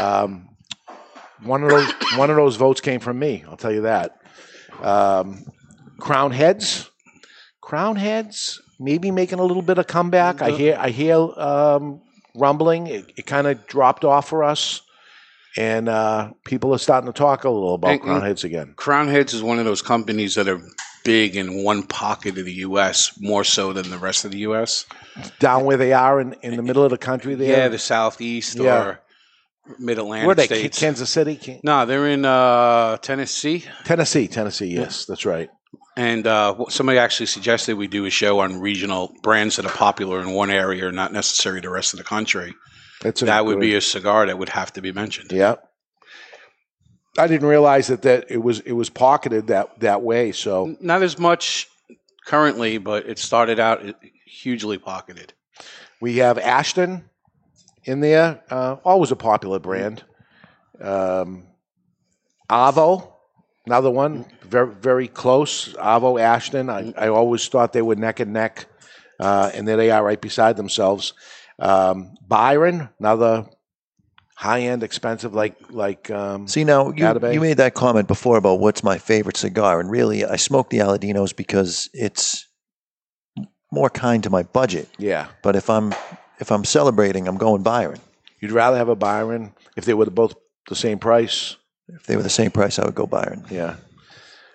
um, 0.00 0.48
one 1.44 1.62
of 1.62 1.70
those 1.70 1.92
one 2.16 2.30
of 2.30 2.36
those 2.36 2.56
votes 2.56 2.80
came 2.80 3.00
from 3.00 3.18
me. 3.18 3.44
I'll 3.48 3.56
tell 3.56 3.72
you 3.72 3.82
that. 3.82 4.18
Um, 4.82 5.44
Crowned 6.00 6.34
Heads, 6.34 6.90
Crowned 7.60 7.98
Heads, 7.98 8.60
maybe 8.80 9.10
making 9.10 9.38
a 9.38 9.44
little 9.44 9.62
bit 9.62 9.78
of 9.78 9.86
comeback. 9.86 10.42
I 10.42 10.50
hear 10.50 10.76
I 10.78 10.90
hear 10.90 11.16
um, 11.16 12.00
rumbling. 12.34 12.86
It, 12.88 13.12
it 13.16 13.26
kind 13.26 13.46
of 13.46 13.66
dropped 13.66 14.04
off 14.04 14.28
for 14.28 14.42
us, 14.44 14.82
and 15.56 15.88
uh, 15.88 16.32
people 16.44 16.74
are 16.74 16.78
starting 16.78 17.06
to 17.12 17.16
talk 17.16 17.44
a 17.44 17.50
little 17.50 17.74
about 17.74 17.92
And- 17.92 18.00
Crowned 18.02 18.24
Heads 18.24 18.44
again. 18.44 18.74
Crowned 18.76 19.10
Heads 19.10 19.34
is 19.34 19.42
one 19.42 19.58
of 19.58 19.64
those 19.64 19.82
companies 19.82 20.34
that 20.34 20.48
are 20.48 20.60
big 21.04 21.36
in 21.36 21.62
one 21.62 21.82
pocket 21.82 22.38
of 22.38 22.46
the 22.46 22.52
U.S. 22.54 23.12
more 23.20 23.44
so 23.44 23.72
than 23.74 23.90
the 23.90 23.98
rest 23.98 24.24
of 24.24 24.30
the 24.32 24.38
U.S. 24.38 24.86
Down 25.38 25.64
where 25.64 25.76
they 25.76 25.92
are 25.92 26.18
in, 26.18 26.34
in 26.42 26.56
the 26.56 26.62
middle 26.62 26.82
of 26.82 26.90
the 26.90 26.96
country, 26.98 27.34
there. 27.34 27.56
Yeah, 27.58 27.68
the 27.68 27.78
Southeast 27.78 28.56
Yeah. 28.56 28.82
or 28.84 29.00
Mid 29.78 29.98
Atlantic 29.98 30.26
Where 30.26 30.32
are 30.32 30.34
they? 30.34 30.46
states. 30.46 30.78
Kansas 30.78 31.08
City, 31.10 31.36
Can- 31.36 31.60
no, 31.62 31.86
they're 31.86 32.08
in 32.08 32.24
uh, 32.24 32.98
Tennessee. 32.98 33.64
Tennessee, 33.84 34.28
Tennessee. 34.28 34.66
Yes, 34.66 35.06
that's 35.06 35.24
right. 35.24 35.48
And 35.96 36.26
uh, 36.26 36.56
somebody 36.68 36.98
actually 36.98 37.26
suggested 37.26 37.76
we 37.76 37.86
do 37.86 38.04
a 38.04 38.10
show 38.10 38.40
on 38.40 38.60
regional 38.60 39.12
brands 39.22 39.56
that 39.56 39.64
are 39.64 39.72
popular 39.72 40.20
in 40.20 40.30
one 40.32 40.50
area 40.50 40.86
or 40.86 40.92
not 40.92 41.12
necessarily 41.12 41.60
the 41.60 41.70
rest 41.70 41.94
of 41.94 41.98
the 41.98 42.04
country. 42.04 42.52
That's 43.00 43.20
that 43.22 43.44
would 43.46 43.60
be 43.60 43.74
a 43.74 43.80
cigar 43.80 44.26
that 44.26 44.38
would 44.38 44.48
have 44.48 44.72
to 44.74 44.80
be 44.82 44.92
mentioned. 44.92 45.30
Yeah. 45.32 45.56
I 47.16 47.26
didn't 47.28 47.46
realize 47.48 47.86
that, 47.88 48.02
that 48.02 48.26
it 48.28 48.38
was 48.42 48.60
it 48.60 48.72
was 48.72 48.90
pocketed 48.90 49.46
that 49.48 49.78
that 49.80 50.02
way. 50.02 50.32
So 50.32 50.76
Not 50.80 51.02
as 51.02 51.18
much 51.18 51.68
currently, 52.26 52.78
but 52.78 53.06
it 53.06 53.18
started 53.18 53.60
out 53.60 53.82
hugely 54.26 54.78
pocketed. 54.78 55.32
we 56.00 56.16
have 56.16 56.38
Ashton 56.38 57.08
in 57.84 58.00
there, 58.00 58.42
uh, 58.50 58.76
always 58.84 59.10
a 59.10 59.16
popular 59.16 59.58
brand. 59.58 60.02
Um, 60.80 61.46
Avo, 62.50 63.12
another 63.66 63.90
one, 63.90 64.26
very 64.42 64.72
very 64.74 65.08
close. 65.08 65.72
Avo 65.74 66.20
Ashton. 66.20 66.68
I, 66.70 66.92
I 66.96 67.08
always 67.08 67.46
thought 67.48 67.72
they 67.72 67.82
were 67.82 67.96
neck 67.96 68.20
and 68.20 68.32
neck, 68.32 68.66
uh, 69.20 69.50
and 69.54 69.66
there 69.66 69.76
they 69.76 69.90
are, 69.90 70.04
right 70.04 70.20
beside 70.20 70.56
themselves. 70.56 71.14
Um, 71.58 72.14
Byron, 72.26 72.88
another 72.98 73.46
high 74.36 74.62
end, 74.62 74.82
expensive, 74.82 75.32
like 75.34 75.56
like 75.70 76.10
um, 76.10 76.48
See 76.48 76.64
now, 76.64 76.88
you, 76.88 77.04
Atabay. 77.04 77.34
you 77.34 77.40
made 77.40 77.58
that 77.58 77.74
comment 77.74 78.08
before 78.08 78.36
about 78.36 78.60
what's 78.60 78.82
my 78.82 78.98
favorite 78.98 79.36
cigar, 79.36 79.80
and 79.80 79.90
really, 79.90 80.24
I 80.24 80.36
smoke 80.36 80.70
the 80.70 80.78
Aladinos 80.78 81.34
because 81.34 81.88
it's 81.94 82.46
more 83.72 83.90
kind 83.90 84.22
to 84.22 84.30
my 84.30 84.42
budget. 84.42 84.88
yeah. 84.98 85.28
But 85.42 85.56
if 85.56 85.70
I'm 85.70 85.94
if 86.38 86.50
I'm 86.50 86.64
celebrating, 86.64 87.28
I'm 87.28 87.36
going 87.36 87.62
Byron. 87.62 88.00
You'd 88.40 88.52
rather 88.52 88.76
have 88.76 88.88
a 88.88 88.96
Byron 88.96 89.52
if 89.76 89.84
they 89.84 89.94
were 89.94 90.06
both 90.06 90.34
the 90.68 90.74
same 90.74 90.98
price. 90.98 91.56
If 91.88 92.06
they 92.06 92.16
were 92.16 92.22
the 92.22 92.30
same 92.30 92.50
price, 92.50 92.78
I 92.78 92.84
would 92.84 92.94
go 92.94 93.06
Byron. 93.06 93.44
Yeah. 93.50 93.76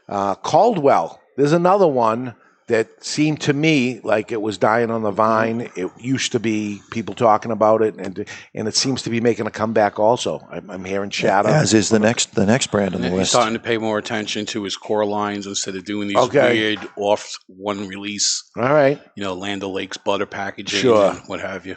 Uh, 0.07 0.35
Caldwell. 0.35 1.21
There's 1.37 1.53
another 1.53 1.87
one 1.87 2.35
that 2.69 3.03
seemed 3.03 3.41
to 3.41 3.53
me 3.53 3.99
like 4.03 4.31
it 4.31 4.41
was 4.41 4.57
dying 4.57 4.91
on 4.91 5.01
the 5.01 5.09
mm-hmm. 5.09 5.17
vine. 5.17 5.71
It 5.75 5.91
used 5.97 6.31
to 6.31 6.39
be 6.39 6.81
people 6.91 7.15
talking 7.15 7.51
about 7.51 7.81
it, 7.81 7.95
and 7.95 8.25
and 8.53 8.67
it 8.67 8.75
seems 8.75 9.01
to 9.03 9.09
be 9.09 9.19
making 9.19 9.47
a 9.47 9.51
comeback. 9.51 9.99
Also, 9.99 10.47
I'm, 10.49 10.69
I'm 10.69 10.85
hearing 10.85 11.09
chatter. 11.09 11.49
As 11.49 11.73
is 11.73 11.89
the 11.89 11.99
next 11.99 12.35
the 12.35 12.45
next 12.45 12.67
brand 12.71 12.95
on 12.95 13.01
And 13.01 13.05
the 13.05 13.09
he's 13.09 13.17
list. 13.19 13.31
starting 13.31 13.53
to 13.53 13.59
pay 13.59 13.77
more 13.77 13.97
attention 13.97 14.45
to 14.47 14.63
his 14.63 14.77
core 14.77 15.05
lines 15.05 15.47
instead 15.47 15.75
of 15.75 15.83
doing 15.83 16.07
these 16.07 16.17
Okay. 16.17 16.53
weird 16.53 16.87
off 16.95 17.33
one 17.47 17.87
release, 17.87 18.43
All 18.55 18.63
right, 18.63 19.01
you 19.15 19.23
know, 19.23 19.33
Land 19.33 19.63
O'Lakes 19.63 19.97
butter 19.97 20.27
packaging 20.27 20.79
Sure. 20.79 21.11
and 21.11 21.19
what 21.27 21.41
have 21.41 21.65
you. 21.65 21.75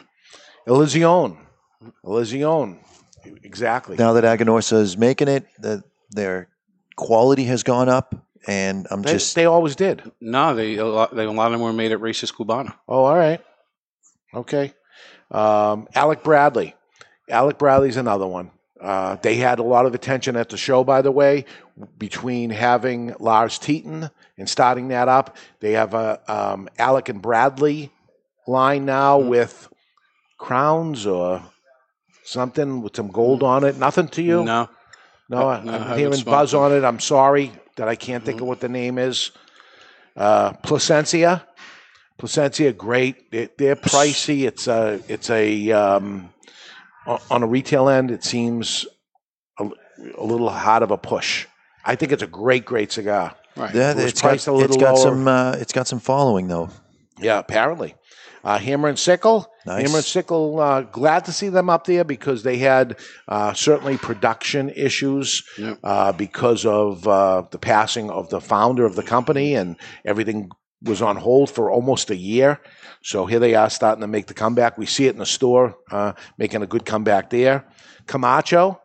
Illusione. 0.68 1.38
Illusione. 2.04 2.78
Exactly. 3.42 3.96
Now 3.96 4.12
that 4.12 4.24
Aganorsa 4.24 4.80
is 4.80 4.96
making 4.98 5.28
it, 5.28 5.46
the, 5.58 5.82
their 6.10 6.48
quality 6.96 7.44
has 7.44 7.62
gone 7.62 7.88
up, 7.88 8.14
and 8.46 8.86
I'm 8.90 9.02
They, 9.02 9.12
just 9.12 9.34
they 9.34 9.44
always 9.46 9.76
did. 9.76 10.02
No, 10.20 10.54
they 10.54 10.76
a 10.76 10.84
lot, 10.86 11.14
they, 11.14 11.24
a 11.24 11.30
lot 11.30 11.46
of 11.46 11.52
them 11.52 11.60
were 11.60 11.72
made 11.72 11.92
at 11.92 12.00
Raices 12.00 12.32
Cubana. 12.34 12.74
Oh, 12.88 13.04
all 13.04 13.16
right. 13.16 13.40
Okay. 14.34 14.72
Um, 15.30 15.88
Alec 15.94 16.22
Bradley. 16.22 16.74
Alec 17.30 17.58
Bradley's 17.58 17.96
another 17.96 18.26
one. 18.26 18.50
Uh, 18.80 19.14
they 19.22 19.36
had 19.36 19.58
a 19.60 19.62
lot 19.62 19.86
of 19.86 19.94
attention 19.94 20.36
at 20.36 20.48
the 20.48 20.56
show, 20.56 20.82
by 20.82 21.02
the 21.02 21.12
way, 21.12 21.44
between 21.98 22.50
having 22.50 23.14
Lars 23.20 23.58
Teton 23.58 24.10
and 24.36 24.48
starting 24.48 24.88
that 24.88 25.06
up. 25.08 25.36
They 25.60 25.72
have 25.72 25.94
a 25.94 26.20
um, 26.26 26.68
Alec 26.78 27.08
and 27.08 27.22
Bradley 27.22 27.92
line 28.48 28.84
now 28.84 29.18
with 29.18 29.68
crowns 30.38 31.06
or 31.06 31.42
something 32.24 32.82
with 32.82 32.96
some 32.96 33.08
gold 33.08 33.42
on 33.44 33.62
it. 33.64 33.76
Nothing 33.78 34.08
to 34.08 34.22
you? 34.22 34.44
No, 34.44 34.68
No, 35.28 35.48
I- 35.48 35.62
No, 35.62 35.72
I 35.72 35.76
I'm 35.76 35.82
haven't 35.82 35.98
hearing 35.98 36.22
buzz 36.24 36.50
them. 36.50 36.60
on 36.62 36.72
it. 36.72 36.84
I'm 36.84 36.98
sorry 37.00 37.52
that 37.76 37.88
I 37.88 37.94
can't 37.94 38.24
think 38.24 38.40
of 38.40 38.46
what 38.46 38.60
the 38.60 38.68
name 38.68 38.98
is. 38.98 39.30
Uh, 40.16 40.52
Plasencia, 40.52 41.46
Plasencia, 42.18 42.72
great. 42.72 43.30
They, 43.30 43.48
they're 43.56 43.76
pricey. 43.76 44.46
It's 44.46 44.66
a, 44.66 45.00
it's 45.08 45.30
a, 45.30 45.72
um, 45.72 46.30
on 47.06 47.42
a 47.42 47.46
retail 47.46 47.88
end, 47.88 48.10
it 48.10 48.24
seems 48.24 48.86
a, 49.58 49.68
a 50.16 50.24
little 50.24 50.48
hot 50.50 50.82
of 50.82 50.90
a 50.90 50.98
push. 50.98 51.46
I 51.84 51.96
think 51.96 52.12
it's 52.12 52.22
a 52.22 52.28
great, 52.28 52.64
great 52.64 52.92
cigar. 52.92 53.34
right. 53.56 53.74
yeah, 53.74 53.90
it 53.90 53.96
was 53.96 54.04
it's 54.04 54.22
got 54.22 54.28
priced 54.28 54.46
a 54.46 54.52
little 54.52 54.68
it's 54.68 54.76
got 54.76 54.94
lower. 54.94 55.02
some 55.02 55.28
uh, 55.28 55.52
it's 55.58 55.72
got 55.72 55.88
some 55.88 55.98
following 55.98 56.48
though. 56.48 56.70
Yeah, 57.18 57.38
apparently. 57.38 57.94
Uh, 58.44 58.58
Hammer 58.58 58.88
and 58.88 58.98
Sickle. 58.98 59.51
Nice. 59.66 59.94
And 59.94 60.04
Sickle, 60.04 60.58
uh, 60.58 60.82
glad 60.82 61.24
to 61.26 61.32
see 61.32 61.48
them 61.48 61.70
up 61.70 61.84
there 61.86 62.04
because 62.04 62.42
they 62.42 62.58
had 62.58 62.98
uh, 63.28 63.52
certainly 63.52 63.96
production 63.96 64.70
issues 64.70 65.44
Yep. 65.58 65.78
uh, 65.84 66.12
because 66.12 66.66
of 66.66 67.06
uh, 67.06 67.44
the 67.50 67.58
passing 67.58 68.10
of 68.10 68.28
the 68.30 68.40
founder 68.40 68.84
of 68.84 68.96
the 68.96 69.02
company 69.02 69.54
and 69.54 69.76
everything 70.04 70.50
was 70.82 71.00
on 71.00 71.16
hold 71.16 71.48
for 71.48 71.70
almost 71.70 72.10
a 72.10 72.16
year. 72.16 72.60
So 73.04 73.26
here 73.26 73.38
they 73.38 73.54
are 73.54 73.70
starting 73.70 74.00
to 74.00 74.08
make 74.08 74.26
the 74.26 74.34
comeback. 74.34 74.76
We 74.78 74.86
see 74.86 75.06
it 75.06 75.12
in 75.12 75.18
the 75.18 75.26
store, 75.26 75.76
uh, 75.90 76.12
making 76.38 76.62
a 76.62 76.66
good 76.66 76.84
comeback 76.84 77.30
there. 77.30 77.64
Camacho. 78.06 78.80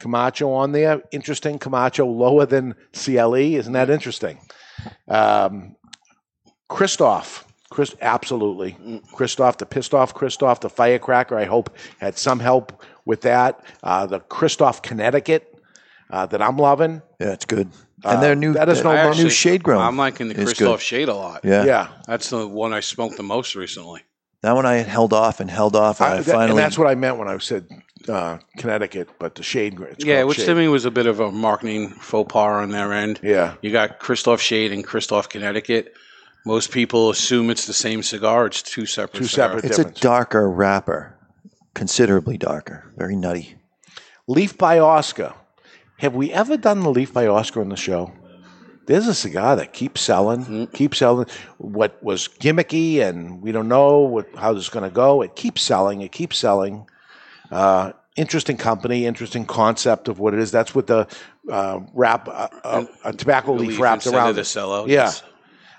Camacho 0.00 0.50
on 0.52 0.72
there. 0.72 1.02
Interesting. 1.10 1.58
Camacho 1.58 2.06
lower 2.06 2.46
than 2.46 2.74
CLE. 2.92 3.34
Isn't 3.34 3.72
that 3.72 3.90
interesting? 3.90 4.38
Um, 5.08 5.76
Kristoff. 6.70 7.44
Chris, 7.70 7.94
absolutely. 8.00 8.72
Kristoff, 9.12 9.58
the 9.58 9.66
pissed 9.66 9.92
off 9.94 10.14
Kristoff, 10.14 10.60
the 10.60 10.70
firecracker. 10.70 11.36
I 11.36 11.44
hope 11.44 11.76
had 11.98 12.16
some 12.16 12.38
help 12.40 12.82
with 13.04 13.22
that. 13.22 13.60
Uh, 13.82 14.06
the 14.06 14.20
Kristoff, 14.20 14.82
Connecticut, 14.82 15.52
uh, 16.10 16.26
that 16.26 16.40
I'm 16.40 16.56
loving. 16.58 17.02
Yeah, 17.20 17.32
it's 17.32 17.44
good. 17.44 17.68
Uh, 18.04 18.10
And 18.10 18.22
their 18.22 18.34
new 18.36 18.52
that 18.52 18.68
is 18.68 18.84
no 18.84 18.92
their 18.92 19.10
I 19.10 19.16
new 19.16 19.30
shade 19.30 19.62
grown. 19.64 19.80
I'm 19.82 19.96
liking 19.96 20.28
the 20.28 20.36
is 20.40 20.52
Kristoff 20.52 20.58
good. 20.58 20.80
shade 20.80 21.08
a 21.08 21.14
lot. 21.14 21.40
Yeah. 21.44 21.64
Yeah, 21.64 21.88
That's 22.06 22.30
the 22.30 22.46
one 22.46 22.72
I 22.72 22.80
smoked 22.80 23.16
the 23.16 23.22
most 23.24 23.54
recently. 23.56 24.02
that 24.42 24.52
one 24.52 24.66
I 24.66 24.74
had 24.74 24.86
held 24.86 25.12
off 25.12 25.40
and 25.40 25.50
held 25.50 25.74
off. 25.74 26.00
And 26.00 26.08
I, 26.10 26.12
I- 26.12 26.16
that- 26.20 26.26
finally 26.26 26.50
and 26.50 26.58
that's 26.58 26.78
what 26.78 26.86
I 26.88 26.94
meant 26.94 27.16
when 27.18 27.26
I 27.26 27.36
said 27.38 27.66
uh, 28.08 28.38
Connecticut, 28.58 29.08
but 29.18 29.34
the 29.34 29.42
shade. 29.42 29.80
It's 29.80 30.04
yeah, 30.04 30.18
called 30.18 30.28
which 30.28 30.38
shade. 30.38 30.46
to 30.46 30.54
me 30.54 30.68
was 30.68 30.84
a 30.84 30.90
bit 30.92 31.06
of 31.06 31.18
a 31.18 31.32
marketing 31.32 31.90
faux 31.90 32.30
pas 32.32 32.62
on 32.62 32.70
their 32.70 32.92
end. 32.92 33.18
Yeah, 33.24 33.54
You 33.62 33.72
got 33.72 33.98
Kristoff 33.98 34.38
Shade 34.38 34.70
and 34.72 34.86
Kristoff 34.86 35.28
Connecticut. 35.28 35.94
Most 36.46 36.70
people 36.70 37.10
assume 37.10 37.50
it's 37.50 37.66
the 37.66 37.72
same 37.72 38.04
cigar. 38.04 38.46
It's 38.46 38.62
two 38.62 38.86
separate. 38.86 39.18
Two 39.18 39.26
cigars. 39.26 39.34
separate- 39.34 39.64
it's 39.64 39.76
difference. 39.78 39.98
a 39.98 40.00
darker 40.00 40.48
wrapper, 40.48 41.16
considerably 41.74 42.38
darker, 42.38 42.92
very 42.96 43.16
nutty. 43.16 43.56
Leaf 44.28 44.56
by 44.56 44.78
Oscar. 44.78 45.34
Have 45.98 46.14
we 46.14 46.32
ever 46.32 46.56
done 46.56 46.80
the 46.80 46.90
Leaf 46.90 47.12
by 47.12 47.26
Oscar 47.26 47.62
on 47.62 47.68
the 47.68 47.76
show? 47.76 48.12
There's 48.86 49.08
a 49.08 49.14
cigar 49.14 49.56
that 49.56 49.72
keeps 49.72 50.00
selling, 50.00 50.68
keeps 50.68 50.98
selling. 50.98 51.26
What 51.58 52.00
was 52.00 52.28
gimmicky, 52.28 53.00
and 53.00 53.42
we 53.42 53.50
don't 53.50 53.66
know 53.66 53.98
what, 53.98 54.28
how 54.36 54.52
this 54.52 54.64
is 54.64 54.68
going 54.68 54.88
to 54.88 54.94
go. 54.94 55.22
It 55.22 55.34
keeps 55.34 55.62
selling. 55.62 56.02
It 56.02 56.12
keeps 56.12 56.38
selling. 56.38 56.86
Uh, 57.50 57.92
interesting 58.14 58.56
company, 58.56 59.04
interesting 59.04 59.46
concept 59.46 60.06
of 60.06 60.20
what 60.20 60.34
it 60.34 60.38
is. 60.38 60.52
That's 60.52 60.76
what 60.76 60.86
the 60.86 61.08
uh, 61.50 61.80
wrap, 61.92 62.28
uh, 62.28 62.48
uh, 62.62 62.84
a 63.04 63.12
tobacco 63.12 63.54
leaf 63.54 63.70
leaf 63.70 63.80
wrapped 63.80 64.06
around. 64.06 64.30
of 64.30 64.36
the 64.36 64.42
it. 64.42 64.44
sellout. 64.44 64.86
Yeah. 64.86 65.06
yes. 65.06 65.22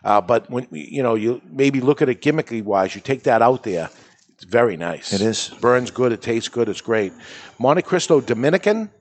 Uh, 0.04 0.22
but 0.22 0.50
when 0.50 0.68
you 0.72 1.04
know 1.04 1.16
you 1.16 1.42
maybe 1.50 1.82
look 1.82 2.02
at 2.02 2.10
it 2.10 2.22
gimmicky 2.22 2.64
wise, 2.64 2.96
you 2.96 3.02
take 3.02 3.24
that 3.24 3.42
out 3.42 3.64
there. 3.64 3.90
It's 4.36 4.44
very 4.46 4.78
nice. 4.78 5.14
It 5.14 5.22
is. 5.22 5.50
burns 5.62 5.90
good. 5.90 6.12
It 6.12 6.22
tastes 6.22 6.50
good. 6.50 6.70
It's 6.70 6.82
great. 6.82 7.12
Monte 7.58 7.82
Cristo 7.82 8.22
Dominican. 8.22 8.92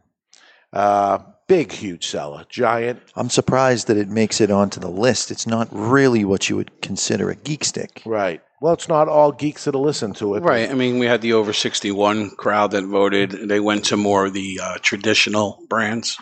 Uh, 0.72 1.18
big, 1.46 1.72
huge 1.72 2.06
seller, 2.06 2.44
giant. 2.48 3.00
I'm 3.14 3.30
surprised 3.30 3.86
that 3.88 3.96
it 3.96 4.08
makes 4.08 4.40
it 4.40 4.50
onto 4.50 4.80
the 4.80 4.90
list. 4.90 5.30
It's 5.30 5.46
not 5.46 5.68
really 5.70 6.24
what 6.24 6.48
you 6.48 6.56
would 6.56 6.80
consider 6.80 7.30
a 7.30 7.34
geek 7.34 7.64
stick. 7.64 8.02
Right. 8.04 8.42
Well, 8.60 8.72
it's 8.72 8.88
not 8.88 9.08
all 9.08 9.32
geeks 9.32 9.64
that'll 9.64 9.82
listen 9.82 10.14
to 10.14 10.34
it. 10.34 10.42
Right. 10.42 10.70
I 10.70 10.74
mean, 10.74 10.98
we 10.98 11.06
had 11.06 11.20
the 11.20 11.34
over 11.34 11.52
61 11.52 12.30
crowd 12.30 12.70
that 12.70 12.84
voted. 12.84 13.30
They 13.30 13.60
went 13.60 13.84
to 13.86 13.96
more 13.96 14.26
of 14.26 14.32
the 14.32 14.60
uh, 14.62 14.78
traditional 14.80 15.62
brands. 15.68 16.18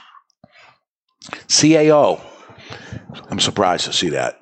CAO. 1.48 2.20
I'm 3.30 3.40
surprised 3.40 3.84
to 3.86 3.92
see 3.92 4.10
that. 4.10 4.40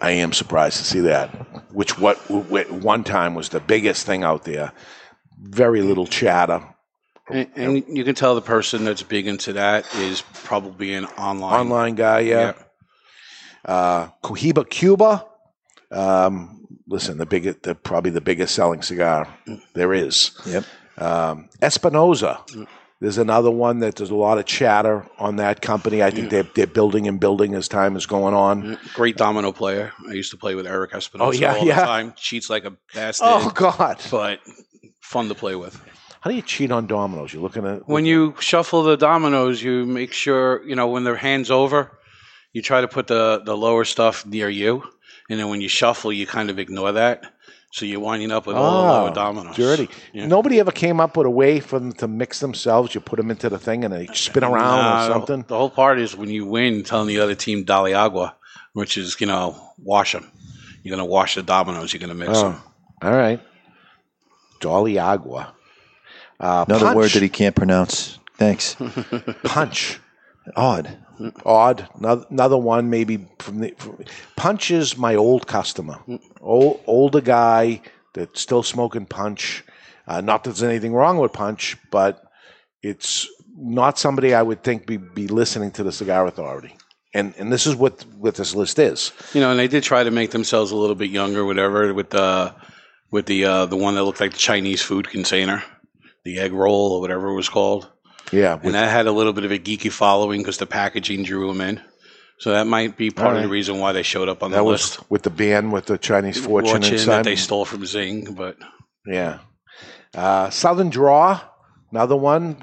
I 0.00 0.12
am 0.12 0.32
surprised 0.32 0.78
to 0.78 0.84
see 0.84 1.00
that. 1.00 1.28
Which 1.72 1.98
what 1.98 2.18
at 2.30 2.70
one 2.70 3.04
time 3.04 3.34
was 3.34 3.48
the 3.48 3.60
biggest 3.60 4.06
thing 4.06 4.22
out 4.24 4.44
there. 4.44 4.72
Very 5.40 5.82
little 5.82 6.06
chatter. 6.06 6.62
And, 7.28 7.48
and 7.56 7.84
you 7.88 8.04
can 8.04 8.14
tell 8.14 8.34
the 8.34 8.40
person 8.40 8.84
that's 8.84 9.02
big 9.02 9.26
into 9.26 9.54
that 9.54 9.92
is 9.96 10.22
probably 10.32 10.94
an 10.94 11.06
online. 11.06 11.60
Online 11.60 11.94
guy, 11.94 12.20
yeah. 12.20 12.52
Uh, 13.64 14.08
Cohiba 14.22 14.68
Cuba. 14.68 15.26
Um, 15.90 16.66
listen, 16.86 17.18
the 17.18 17.26
biggest, 17.26 17.62
the 17.62 17.74
probably 17.74 18.12
the 18.12 18.20
biggest 18.20 18.54
selling 18.54 18.82
cigar 18.82 19.28
there 19.74 19.92
is. 19.92 20.30
Yep. 20.46 20.64
Um, 20.98 21.48
Espinosa. 21.60 22.40
There's 23.00 23.18
another 23.18 23.50
one 23.50 23.80
that 23.80 23.96
there's 23.96 24.10
a 24.10 24.14
lot 24.14 24.38
of 24.38 24.46
chatter 24.46 25.06
on 25.18 25.36
that 25.36 25.60
company. 25.60 26.02
I 26.02 26.10
think 26.10 26.30
they're, 26.30 26.44
they're 26.54 26.66
building 26.66 27.06
and 27.06 27.20
building 27.20 27.54
as 27.54 27.68
time 27.68 27.94
is 27.94 28.06
going 28.06 28.32
on. 28.34 28.62
Mm, 28.62 28.94
great 28.94 29.16
domino 29.18 29.52
player. 29.52 29.92
I 30.08 30.12
used 30.12 30.30
to 30.30 30.38
play 30.38 30.54
with 30.54 30.66
Eric 30.66 30.94
Espinosa 30.94 31.28
Oh, 31.28 31.32
yeah, 31.38 31.54
all 31.56 31.66
yeah. 31.66 31.80
the 31.80 31.86
time. 31.86 32.14
Cheats 32.16 32.48
like 32.48 32.64
a 32.64 32.72
bastard, 32.94 33.28
Oh 33.30 33.50
God! 33.54 34.00
but 34.10 34.40
fun 35.00 35.28
to 35.28 35.34
play 35.34 35.56
with. 35.56 35.78
How 36.22 36.30
do 36.30 36.36
you 36.36 36.42
cheat 36.42 36.72
on 36.72 36.86
dominoes? 36.86 37.32
You're 37.34 37.42
looking 37.42 37.66
at 37.66 37.86
When 37.86 38.06
you 38.06 38.34
shuffle 38.40 38.82
the 38.82 38.96
dominoes, 38.96 39.62
you 39.62 39.84
make 39.84 40.12
sure 40.14 40.66
you 40.66 40.74
know 40.74 40.88
when 40.88 41.04
they're 41.04 41.16
hands 41.16 41.50
over. 41.50 41.98
You 42.54 42.62
try 42.62 42.80
to 42.80 42.88
put 42.88 43.06
the 43.08 43.42
the 43.44 43.54
lower 43.56 43.84
stuff 43.84 44.24
near 44.24 44.48
you, 44.48 44.82
and 45.28 45.38
then 45.38 45.48
when 45.50 45.60
you 45.60 45.68
shuffle, 45.68 46.12
you 46.14 46.26
kind 46.26 46.48
of 46.48 46.58
ignore 46.58 46.92
that. 46.92 47.34
So 47.72 47.84
you're 47.84 48.00
winding 48.00 48.30
up 48.32 48.46
with 48.46 48.56
all 48.56 48.70
the 48.70 48.88
Oh, 48.88 49.02
lower 49.04 49.10
dominoes. 49.14 49.56
dirty. 49.56 49.88
Yeah. 50.14 50.26
Nobody 50.26 50.60
ever 50.60 50.70
came 50.72 50.98
up 51.00 51.16
with 51.16 51.26
a 51.26 51.30
way 51.30 51.60
for 51.60 51.78
them 51.78 51.92
to 51.94 52.08
mix 52.08 52.40
themselves. 52.40 52.94
You 52.94 53.00
put 53.02 53.16
them 53.16 53.30
into 53.30 53.48
the 53.50 53.58
thing 53.58 53.84
and 53.84 53.92
they 53.92 54.06
spin 54.14 54.44
around 54.44 54.78
Nah, 54.78 55.04
or 55.04 55.08
something. 55.12 55.44
The 55.46 55.56
whole 55.58 55.68
part 55.70 55.98
is 55.98 56.16
when 56.16 56.30
you 56.30 56.46
win, 56.46 56.84
telling 56.84 57.08
the 57.08 57.20
other 57.20 57.34
team 57.34 57.64
"Dali 57.66 57.94
Agua," 57.94 58.34
which 58.72 58.96
is 58.96 59.20
you 59.20 59.26
know 59.26 59.56
wash 59.82 60.12
them. 60.12 60.30
You're 60.82 60.96
gonna 60.96 61.04
wash 61.08 61.34
the 61.34 61.42
dominoes. 61.42 61.92
You're 61.92 62.00
gonna 62.00 62.14
mix 62.14 62.32
Oh, 62.38 62.42
them. 62.50 62.62
all 63.02 63.12
right. 63.12 63.40
Dolly 64.60 64.98
Agua. 64.98 65.52
Uh, 66.40 66.64
Another 66.68 66.86
punch, 66.86 66.96
word 66.96 67.10
that 67.10 67.22
he 67.22 67.28
can't 67.28 67.54
pronounce. 67.56 68.18
Thanks. 68.38 68.76
punch. 69.44 69.98
Odd. 70.54 70.96
Odd. 71.44 71.88
Another, 71.98 72.58
one 72.58 72.90
maybe 72.90 73.26
from 73.38 73.60
the 73.60 73.74
from, 73.78 73.98
punch 74.36 74.70
is 74.70 74.96
my 74.96 75.14
old 75.14 75.46
customer, 75.46 75.98
old, 76.40 76.82
older 76.86 77.20
guy 77.20 77.80
that's 78.14 78.40
still 78.40 78.62
smoking 78.62 79.06
punch. 79.06 79.64
Uh, 80.06 80.20
not 80.20 80.44
that 80.44 80.50
there's 80.50 80.62
anything 80.62 80.92
wrong 80.92 81.18
with 81.18 81.32
punch, 81.32 81.76
but 81.90 82.22
it's 82.82 83.28
not 83.56 83.98
somebody 83.98 84.34
I 84.34 84.42
would 84.42 84.62
think 84.62 84.86
be, 84.86 84.96
be 84.98 85.26
listening 85.26 85.70
to 85.72 85.82
the 85.82 85.92
Cigar 85.92 86.26
Authority. 86.26 86.76
And 87.14 87.34
and 87.38 87.50
this 87.50 87.66
is 87.66 87.74
what 87.74 88.04
what 88.18 88.34
this 88.34 88.54
list 88.54 88.78
is. 88.78 89.12
You 89.32 89.40
know, 89.40 89.50
and 89.50 89.58
they 89.58 89.68
did 89.68 89.82
try 89.82 90.04
to 90.04 90.10
make 90.10 90.30
themselves 90.32 90.70
a 90.70 90.76
little 90.76 90.94
bit 90.94 91.10
younger, 91.10 91.44
whatever, 91.44 91.94
with 91.94 92.10
the 92.10 92.54
with 93.10 93.26
the 93.26 93.44
uh, 93.44 93.66
the 93.66 93.76
one 93.76 93.94
that 93.94 94.04
looked 94.04 94.20
like 94.20 94.32
the 94.32 94.38
Chinese 94.38 94.82
food 94.82 95.08
container, 95.08 95.62
the 96.24 96.38
egg 96.38 96.52
roll 96.52 96.92
or 96.92 97.00
whatever 97.00 97.28
it 97.28 97.34
was 97.34 97.48
called, 97.48 97.90
Yeah, 98.32 98.54
with- 98.54 98.64
and 98.66 98.74
that 98.74 98.90
had 98.90 99.06
a 99.06 99.12
little 99.12 99.32
bit 99.32 99.44
of 99.44 99.52
a 99.52 99.58
geeky 99.58 99.90
following 99.92 100.40
because 100.40 100.58
the 100.58 100.66
packaging 100.66 101.22
drew 101.24 101.46
them 101.48 101.60
in. 101.60 101.80
So 102.38 102.50
that 102.50 102.66
might 102.66 102.96
be 102.98 103.10
part 103.10 103.36
of 103.36 103.42
the 103.42 103.48
reason 103.48 103.78
why 103.78 103.92
they 103.92 104.02
showed 104.02 104.28
up 104.28 104.42
on 104.42 104.50
that 104.50 104.58
the 104.58 104.64
was 104.64 104.98
list. 104.98 105.10
with 105.10 105.22
the 105.22 105.30
band 105.30 105.72
with 105.72 105.86
the 105.86 105.96
Chinese 105.96 106.38
fortune, 106.38 106.72
Fortune 106.82 106.92
inside. 106.94 107.16
that 107.18 107.24
they 107.24 107.36
stole 107.36 107.64
from 107.64 107.86
Zing, 107.86 108.34
but 108.34 108.56
Yeah. 109.06 109.38
Uh, 110.14 110.50
Southern 110.50 110.90
Draw, 110.90 111.40
another 111.92 112.16
one. 112.16 112.62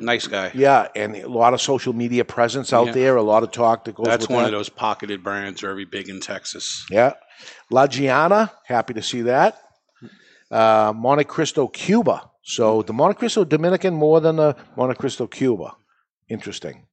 nice 0.00 0.28
guy. 0.28 0.52
Yeah, 0.54 0.86
and 0.94 1.16
a 1.16 1.28
lot 1.28 1.52
of 1.54 1.60
social 1.60 1.92
media 1.92 2.24
presence 2.24 2.72
out 2.72 2.86
Yeah. 2.86 2.92
there, 2.92 3.16
a 3.16 3.22
lot 3.22 3.42
of 3.42 3.50
talk 3.50 3.84
that 3.86 3.96
goes 3.96 4.06
That's 4.06 4.28
one 4.28 4.44
that. 4.44 4.54
of 4.54 4.58
those 4.58 4.68
pocketed 4.68 5.24
brands 5.24 5.60
very 5.60 5.84
big 5.84 6.08
in 6.08 6.20
Texas. 6.20 6.86
Yeah. 6.88 7.14
La 7.72 7.88
Gianna, 7.88 8.52
happy 8.66 8.94
to 8.94 9.02
see 9.02 9.22
that. 9.22 9.58
Uh, 10.50 10.92
Monte 10.94 11.24
Cristo 11.24 11.66
Cuba. 11.66 12.30
So 12.48 12.80
the 12.80 12.94
Monte 12.94 13.18
Cristo 13.18 13.44
Dominican 13.44 13.92
more 13.92 14.20
than 14.20 14.36
the 14.36 14.56
Monte 14.74 14.94
Cristo 14.96 15.26
Cuba. 15.26 15.76
Interesting. 16.30 16.86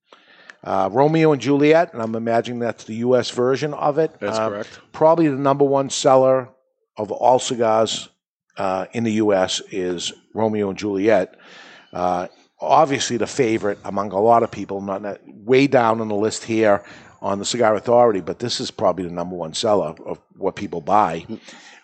Uh, 0.62 0.90
Romeo 0.92 1.32
and 1.32 1.42
Juliet, 1.42 1.94
and 1.94 2.02
I'm 2.02 2.14
imagining 2.16 2.60
that's 2.60 2.84
the 2.84 2.96
U.S. 2.96 3.30
version 3.30 3.74
of 3.74 3.98
it. 3.98 4.20
That's 4.20 4.38
Uh, 4.38 4.50
correct. 4.50 4.80
Probably 4.92 5.30
the 5.30 5.38
number 5.38 5.64
one 5.64 5.90
seller 5.90 6.50
of 6.98 7.10
all 7.10 7.40
cigars 7.40 8.10
uh, 8.58 8.88
in 8.92 9.06
the 9.06 9.14
U.S. 9.14 9.62
is 9.72 10.12
Romeo 10.34 10.70
and 10.70 10.78
Juliet. 10.78 11.38
Uh, 11.94 12.28
obviously, 12.60 13.16
the 13.16 13.28
favorite 13.28 13.80
among 13.86 14.12
a 14.12 14.20
lot 14.20 14.44
of 14.44 14.52
people, 14.52 14.82
not, 14.82 15.02
not 15.04 15.20
way 15.26 15.68
down 15.68 16.02
on 16.02 16.10
the 16.10 16.16
list 16.16 16.44
here 16.44 16.84
on 17.22 17.40
the 17.40 17.46
Cigar 17.46 17.76
Authority, 17.76 18.20
but 18.20 18.40
this 18.40 18.60
is 18.60 18.72
probably 18.72 19.06
the 19.06 19.12
number 19.12 19.38
one 19.38 19.54
seller 19.54 19.96
of 20.06 20.20
what 20.36 20.58
people 20.58 20.82
buy, 20.82 21.26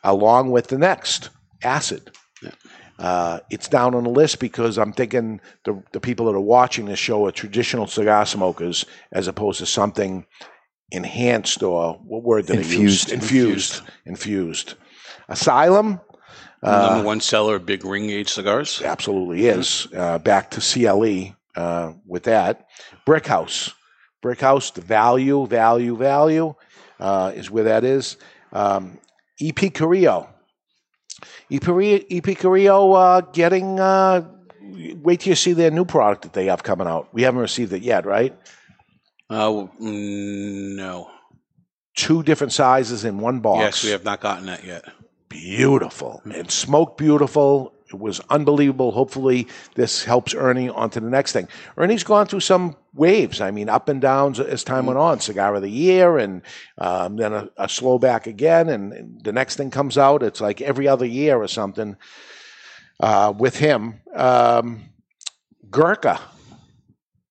along 0.04 0.52
with 0.52 0.68
the 0.68 0.78
next, 0.78 1.30
Acid. 1.64 2.12
Uh, 3.02 3.40
it's 3.50 3.68
down 3.68 3.96
on 3.96 4.04
the 4.04 4.10
list 4.10 4.40
because 4.40 4.78
I'm 4.78 4.94
thinking 4.94 5.42
the, 5.66 5.82
the 5.92 6.00
people 6.00 6.28
that 6.28 6.36
are 6.36 6.40
watching 6.40 6.86
this 6.86 7.00
show 7.00 7.26
are 7.26 7.32
traditional 7.32 7.88
cigar 7.88 8.26
smokers 8.26 8.86
as 9.12 9.28
opposed 9.28 9.60
to 9.60 9.66
something 9.66 10.26
enhanced 10.92 11.64
or 11.64 11.96
what 11.96 12.24
word 12.24 12.46
did 12.46 12.58
I 12.58 12.62
use? 12.62 13.12
Infused. 13.12 13.12
Infused. 13.12 13.82
Infused. 14.06 14.74
Asylum 15.28 16.00
uh, 16.64 16.90
Number 16.92 17.06
one 17.06 17.22
seller 17.22 17.56
of 17.56 17.66
big 17.66 17.84
ring 17.84 18.08
gauge 18.08 18.30
cigars. 18.30 18.82
absolutely 18.84 19.48
is. 19.48 19.88
Uh, 19.96 20.20
back 20.20 20.52
to 20.52 20.62
CLE 20.62 21.36
uh, 21.56 21.94
with 22.06 22.24
that. 22.24 22.68
Brick 23.06 23.26
House. 23.26 23.74
Brick 24.22 24.42
House, 24.42 24.70
the 24.70 24.82
value, 24.82 25.48
value, 25.48 25.98
value 25.98 26.54
uh, 27.00 27.32
is 27.34 27.50
where 27.50 27.64
that 27.64 27.84
is. 27.84 28.18
Um, 28.54 29.00
EP 29.42 29.74
Carrillo. 29.74 30.30
EP, 31.52 31.62
Carrillo- 31.62 32.06
EP 32.10 32.96
uh, 32.96 33.22
getting, 33.34 33.80
uh, 33.80 34.26
wait 35.02 35.20
till 35.20 35.32
you 35.32 35.36
see 35.36 35.54
their 35.54 35.72
new 35.72 35.86
product 35.86 36.22
that 36.24 36.34
they 36.34 36.46
have 36.46 36.64
coming 36.64 36.88
out. 36.88 37.10
We 37.12 37.24
haven't 37.24 37.42
received 37.42 37.74
it 37.74 37.82
yet, 37.82 38.06
right? 38.06 38.38
Uh, 39.30 39.68
mm, 39.82 40.76
no. 40.76 41.10
Two 41.96 42.24
different 42.24 42.54
sizes 42.54 43.04
in 43.04 43.20
one 43.20 43.40
box. 43.40 43.60
Yes, 43.60 43.84
we 43.84 43.90
have 43.92 44.04
not 44.06 44.22
gotten 44.22 44.46
that 44.46 44.64
yet. 44.64 44.86
beautiful 45.30 46.22
and 46.26 46.50
smoked 46.50 46.98
beautiful. 46.98 47.74
It 47.94 48.00
was 48.00 48.20
unbelievable. 48.30 48.92
Hopefully, 48.92 49.48
this 49.76 50.04
helps 50.04 50.34
Ernie 50.34 50.70
onto 50.70 51.00
the 51.00 51.10
next 51.10 51.32
thing. 51.34 51.48
Ernie's 51.78 52.04
gone 52.04 52.26
through 52.26 52.40
some 52.42 52.76
waves. 52.94 53.42
I 53.42 53.52
mean, 53.52 53.70
up 53.70 53.90
and 53.90 54.02
downs 54.02 54.40
as 54.40 54.64
time 54.64 54.86
went 54.86 55.00
on. 55.00 55.20
Cigar 55.20 55.56
of 55.56 55.62
the 55.62 55.70
year, 55.70 56.18
and 56.18 56.42
um, 56.78 57.16
then 57.18 57.34
a, 57.34 57.50
a 57.58 57.70
slow 57.70 58.00
back 58.00 58.28
again, 58.28 58.70
and, 58.70 59.22
the 59.24 59.32
next 59.32 59.56
thing 59.56 59.72
comes 59.72 59.98
out. 59.98 60.24
It's 60.24 60.42
like 60.42 60.62
every 60.62 60.88
other 60.88 61.06
year 61.06 61.38
or 61.38 61.48
something 61.48 61.96
uh, 63.00 63.34
with 63.38 63.58
him. 63.58 64.02
Um, 64.16 64.84
Gurkha, 65.70 66.20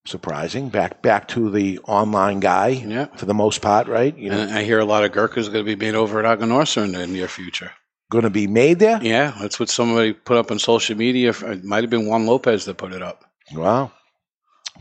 surprising. 0.07 0.69
Back 0.69 1.03
back 1.03 1.29
to 1.29 1.51
the 1.51 1.79
online 1.81 2.41
guy 2.41 2.69
Yeah. 2.69 3.07
for 3.17 3.27
the 3.27 3.35
most 3.35 3.61
part, 3.61 3.87
right? 3.87 4.17
You 4.17 4.31
know, 4.31 4.39
And 4.39 4.53
I 4.53 4.63
hear 4.63 4.79
a 4.79 4.85
lot 4.85 5.05
of 5.05 5.13
Gurkhas 5.13 5.49
going 5.49 5.65
to 5.65 5.77
be 5.77 5.77
made 5.77 5.95
over 5.95 6.25
at 6.25 6.39
Aganorsa 6.39 6.85
in 6.85 6.93
the 6.93 7.07
near 7.07 7.29
future. 7.29 7.73
Going 8.11 8.25
to 8.25 8.31
be 8.31 8.47
made 8.47 8.79
there. 8.81 8.99
Yeah, 9.03 9.35
that's 9.41 9.59
what 9.61 9.69
somebody 9.71 10.13
put 10.13 10.37
up 10.37 10.51
on 10.51 10.59
social 10.59 10.97
media. 10.97 11.31
It 11.31 11.65
might 11.65 11.83
have 11.85 11.91
been 11.91 12.07
Juan 12.07 12.27
Lopez 12.27 12.65
that 12.67 12.77
put 12.77 12.93
it 12.93 13.03
up. 13.03 13.25
Wow. 13.55 13.93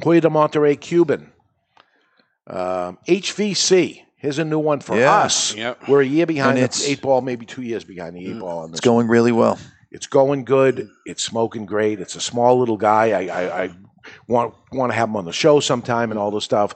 Hoyo 0.02 0.20
de 0.20 0.30
Monterrey 0.30 0.80
Cuban. 0.80 1.32
Um, 2.48 2.98
HVC. 3.08 4.02
Here's 4.18 4.40
a 4.40 4.44
new 4.46 4.60
one 4.60 4.80
for 4.80 4.98
Yeah. 4.98 5.20
us. 5.20 5.54
Yep. 5.56 5.88
We're 5.88 6.02
a 6.02 6.06
year 6.06 6.26
behind 6.26 6.52
And 6.52 6.58
the 6.60 6.64
it's- 6.64 6.86
eight 6.88 7.02
ball, 7.02 7.22
maybe 7.22 7.46
two 7.46 7.62
years 7.62 7.84
behind 7.84 8.16
the 8.16 8.26
eight 8.32 8.40
ball. 8.40 8.60
On 8.64 8.72
this. 8.72 8.80
It's 8.80 8.86
going 8.86 9.08
really 9.08 9.32
well. 9.32 9.58
It's 9.92 10.08
going 10.08 10.44
good. 10.44 10.90
It's 11.06 11.24
smoking 11.24 11.66
great. 11.66 12.00
It's 12.00 12.16
a 12.16 12.22
small 12.22 12.60
little 12.60 12.78
guy. 12.78 13.12
I, 13.12 13.28
I, 13.42 13.64
I 13.64 13.70
want 14.28 14.54
want 14.72 14.92
to 14.92 14.96
have 14.96 15.10
him 15.10 15.16
on 15.16 15.26
the 15.26 15.32
show 15.32 15.60
sometime 15.60 16.12
and 16.12 16.20
all 16.20 16.32
this 16.32 16.44
stuff. 16.44 16.74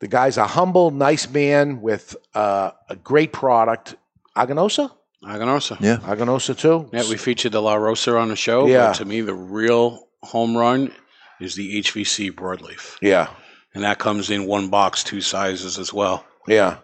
The 0.00 0.08
guy's 0.08 0.36
a 0.36 0.46
humble, 0.46 0.90
nice 0.90 1.28
man 1.28 1.80
with 1.80 2.14
uh, 2.34 2.70
a 2.88 2.96
great 2.96 3.32
product. 3.32 3.96
Aganorsa? 4.36 4.92
Aganorsa. 5.24 5.80
Yeah. 5.80 5.96
Aganorsa 5.98 6.56
too? 6.56 6.88
Yeah, 6.92 7.08
we 7.08 7.16
featured 7.16 7.52
the 7.52 7.60
La 7.60 7.74
Rosa 7.74 8.16
on 8.16 8.28
the 8.28 8.36
show. 8.36 8.66
Yeah. 8.66 8.88
But 8.88 8.96
to 8.96 9.04
me, 9.04 9.20
the 9.20 9.34
real 9.34 10.08
home 10.22 10.56
run 10.56 10.92
is 11.40 11.54
the 11.54 11.80
HVC 11.80 12.32
broadleaf. 12.32 12.96
Yeah. 13.02 13.28
And 13.74 13.84
that 13.84 13.98
comes 13.98 14.30
in 14.30 14.46
one 14.46 14.68
box, 14.68 15.04
two 15.04 15.20
sizes 15.20 15.78
as 15.78 15.92
well. 15.92 16.24
Yeah. 16.46 16.78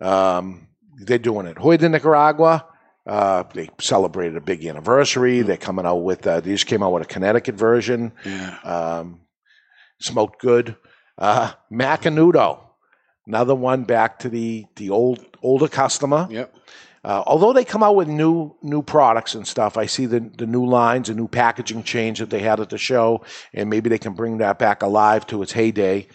Um, 0.00 0.68
they're 0.98 1.18
doing 1.18 1.46
it. 1.46 1.58
Joya 1.58 1.78
de 1.78 1.88
Nicaragua. 1.88 2.66
Uh, 3.06 3.44
they 3.54 3.68
celebrated 3.80 4.36
a 4.36 4.40
big 4.40 4.64
anniversary. 4.66 5.42
They're 5.42 5.56
coming 5.56 5.86
out 5.86 5.96
with. 6.02 6.26
Uh, 6.26 6.40
they 6.40 6.50
just 6.50 6.66
came 6.66 6.82
out 6.82 6.92
with 6.92 7.04
a 7.04 7.06
Connecticut 7.06 7.54
version. 7.54 8.12
Yeah. 8.24 8.58
Um, 8.64 9.20
smoked 10.00 10.40
good. 10.40 10.76
Uh, 11.16 11.52
Macanudo, 11.72 12.60
another 13.26 13.54
one 13.54 13.84
back 13.84 14.18
to 14.20 14.28
the 14.28 14.66
the 14.74 14.90
old 14.90 15.24
older 15.40 15.68
customer. 15.68 16.26
Yep. 16.28 16.54
Uh, 17.06 17.22
although 17.24 17.52
they 17.52 17.64
come 17.64 17.84
out 17.84 17.94
with 17.94 18.08
new 18.08 18.52
new 18.62 18.82
products 18.82 19.36
and 19.36 19.46
stuff, 19.46 19.76
I 19.76 19.86
see 19.86 20.06
the 20.06 20.18
the 20.18 20.44
new 20.44 20.66
lines, 20.66 21.08
a 21.08 21.14
new 21.14 21.28
packaging 21.28 21.84
change 21.84 22.18
that 22.18 22.30
they 22.30 22.40
had 22.40 22.58
at 22.58 22.68
the 22.68 22.78
show, 22.78 23.22
and 23.54 23.70
maybe 23.70 23.88
they 23.88 23.98
can 23.98 24.14
bring 24.14 24.38
that 24.38 24.58
back 24.58 24.82
alive 24.82 25.24
to 25.28 25.40
its 25.40 25.52
heyday. 25.52 26.08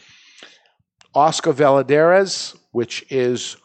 Oscar 1.16 1.54
Valladares, 1.54 2.58
which 2.72 3.06
is 3.10 3.56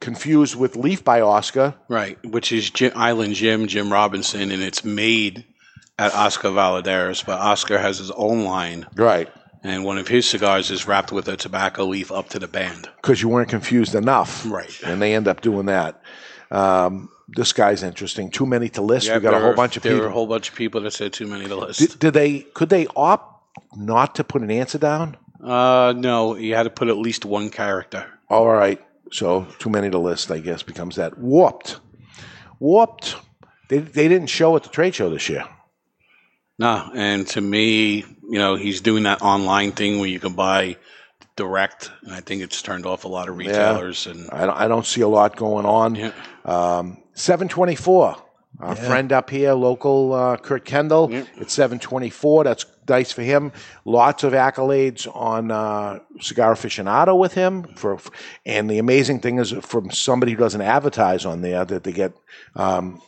confused 0.00 0.54
with 0.54 0.76
Leaf 0.76 1.02
by 1.02 1.22
Oscar. 1.22 1.74
Right, 1.88 2.22
which 2.22 2.52
is 2.52 2.68
Jim, 2.68 2.92
Island 2.94 3.34
Jim, 3.34 3.66
Jim 3.66 3.90
Robinson, 3.90 4.50
and 4.50 4.62
it's 4.62 4.84
made 4.84 5.46
at 5.98 6.14
Oscar 6.14 6.50
Valladares, 6.50 7.24
but 7.24 7.40
Oscar 7.40 7.78
has 7.78 7.98
his 7.98 8.10
own 8.10 8.44
line, 8.44 8.86
Right. 8.94 9.30
And 9.62 9.84
one 9.84 9.98
of 9.98 10.08
his 10.08 10.28
cigars 10.28 10.70
is 10.70 10.86
wrapped 10.86 11.12
with 11.12 11.28
a 11.28 11.36
tobacco 11.36 11.84
leaf 11.84 12.12
up 12.12 12.28
to 12.30 12.38
the 12.38 12.48
band. 12.48 12.88
Because 12.96 13.20
you 13.22 13.28
weren't 13.28 13.48
confused 13.48 13.94
enough. 13.94 14.44
Right. 14.48 14.80
And 14.84 15.00
they 15.02 15.14
end 15.14 15.28
up 15.28 15.40
doing 15.40 15.66
that. 15.66 16.00
Um, 16.50 17.10
this 17.28 17.52
guy's 17.52 17.82
interesting. 17.82 18.30
Too 18.30 18.46
many 18.46 18.68
to 18.70 18.82
list. 18.82 19.06
Yeah, 19.06 19.16
we 19.16 19.22
got 19.22 19.34
a 19.34 19.40
whole 19.40 19.54
bunch 19.54 19.76
of 19.76 19.82
there 19.82 19.92
people. 19.92 20.04
were 20.06 20.10
a 20.10 20.14
whole 20.14 20.26
bunch 20.26 20.48
of 20.48 20.54
people 20.54 20.80
that 20.82 20.92
said 20.92 21.12
too 21.12 21.26
many 21.26 21.46
to 21.46 21.56
list. 21.56 21.80
did, 21.80 21.98
did 21.98 22.14
they 22.14 22.40
could 22.40 22.70
they 22.70 22.86
opt 22.96 23.44
not 23.76 24.14
to 24.14 24.24
put 24.24 24.42
an 24.42 24.50
answer 24.50 24.78
down? 24.78 25.16
uh, 25.44 25.92
no, 25.96 26.36
you 26.36 26.54
had 26.54 26.64
to 26.64 26.70
put 26.70 26.88
at 26.88 26.96
least 26.96 27.24
one 27.24 27.50
character. 27.50 28.06
All 28.28 28.48
right. 28.48 28.82
So 29.12 29.46
too 29.58 29.70
many 29.70 29.90
to 29.90 29.98
list, 29.98 30.30
I 30.30 30.38
guess, 30.38 30.62
becomes 30.62 30.96
that. 30.96 31.18
Warped. 31.18 31.80
Warped. 32.60 33.16
They, 33.68 33.78
they 33.78 34.08
didn't 34.08 34.28
show 34.28 34.56
at 34.56 34.62
the 34.62 34.68
trade 34.70 34.94
show 34.94 35.10
this 35.10 35.28
year. 35.28 35.44
No, 36.58 36.90
and 36.94 37.26
to 37.28 37.40
me, 37.40 37.98
you 37.98 38.38
know, 38.38 38.56
he's 38.56 38.80
doing 38.80 39.04
that 39.04 39.22
online 39.22 39.72
thing 39.72 40.00
where 40.00 40.08
you 40.08 40.18
can 40.18 40.34
buy 40.34 40.76
direct, 41.36 41.90
and 42.02 42.12
I 42.12 42.20
think 42.20 42.42
it's 42.42 42.60
turned 42.62 42.84
off 42.84 43.04
a 43.04 43.08
lot 43.08 43.28
of 43.28 43.36
retailers. 43.36 44.06
And 44.08 44.28
I 44.30 44.44
don't, 44.46 44.56
I 44.56 44.66
don't 44.68 44.84
see 44.86 45.02
a 45.02 45.08
lot 45.08 45.36
going 45.36 45.66
on. 45.66 45.94
Yeah. 45.94 46.12
Um, 46.44 46.98
724. 47.14 48.16
Our 48.60 48.74
friend 48.74 49.12
up 49.12 49.30
here, 49.30 49.52
local 49.52 50.12
uh, 50.12 50.36
Kurt 50.36 50.64
Kendall, 50.64 51.12
Yeah. 51.12 51.24
it's 51.36 51.52
724. 51.52 52.42
That's 52.42 52.66
nice 52.88 53.12
for 53.12 53.22
him. 53.22 53.52
Lots 53.84 54.24
of 54.24 54.32
accolades 54.32 55.06
on 55.14 55.52
uh, 55.52 56.00
Cigar 56.20 56.54
Aficionado 56.54 57.16
with 57.16 57.34
him. 57.34 57.62
For, 57.76 58.00
and 58.44 58.68
the 58.68 58.78
amazing 58.78 59.20
thing 59.20 59.38
is, 59.38 59.52
from 59.52 59.92
somebody 59.92 60.32
who 60.32 60.38
doesn't 60.38 60.60
advertise 60.60 61.24
on 61.24 61.40
there, 61.42 61.64
that 61.66 61.84
they 61.84 61.92
get 61.92 62.14
um, 62.56 63.00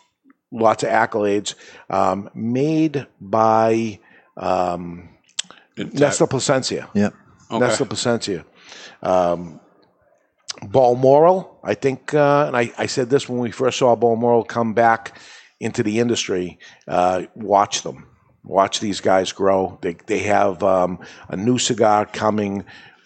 lots 0.52 0.82
of 0.82 0.90
accolades. 0.90 1.54
Um, 1.88 2.30
made 2.34 3.06
by 3.20 4.00
um, 4.36 5.08
It's, 5.76 6.20
uh, 6.20 6.26
Plasencia. 6.26 6.88
Yeah. 6.94 7.10
okay. 7.50 7.58
Nestor 7.58 7.84
Plasencia. 7.84 8.44
Um, 9.02 9.60
Balmoral, 10.62 11.58
I 11.64 11.74
think, 11.74 12.12
uh, 12.12 12.44
and 12.46 12.56
I, 12.56 12.72
I 12.76 12.86
said 12.86 13.08
this 13.08 13.28
when 13.28 13.38
we 13.38 13.50
first 13.50 13.78
saw 13.78 13.94
Balmoral 13.96 14.44
come 14.44 14.74
back 14.74 15.18
into 15.58 15.82
the 15.82 16.00
industry. 16.00 16.58
Uh, 16.86 17.22
watch 17.34 17.82
them, 17.82 18.06
watch 18.44 18.80
these 18.80 19.00
guys 19.00 19.32
grow. 19.32 19.78
They 19.80 19.94
they 20.06 20.18
have 20.20 20.62
um, 20.62 20.98
a 21.28 21.36
new 21.36 21.58
cigar 21.58 22.04
coming 22.04 22.64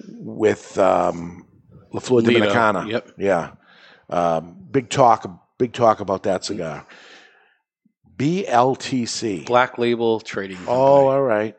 with 0.09 0.77
um, 0.79 1.47
La 1.93 2.01
Flor 2.01 2.23
Dominicana. 2.23 2.89
yep. 2.91 3.11
Yeah, 3.19 3.53
um, 4.11 4.57
big 4.71 4.89
talk, 4.89 5.29
big 5.59 5.73
talk 5.73 6.01
about 6.01 6.25
that 6.25 6.45
cigar. 6.45 6.87
BLTC. 8.17 9.47
Black 9.47 9.79
Label 9.79 10.21
Trading. 10.21 10.59
Oh, 10.59 10.67
company. 10.67 10.77
Oh, 10.77 11.09
all 11.09 11.23
right. 11.23 11.57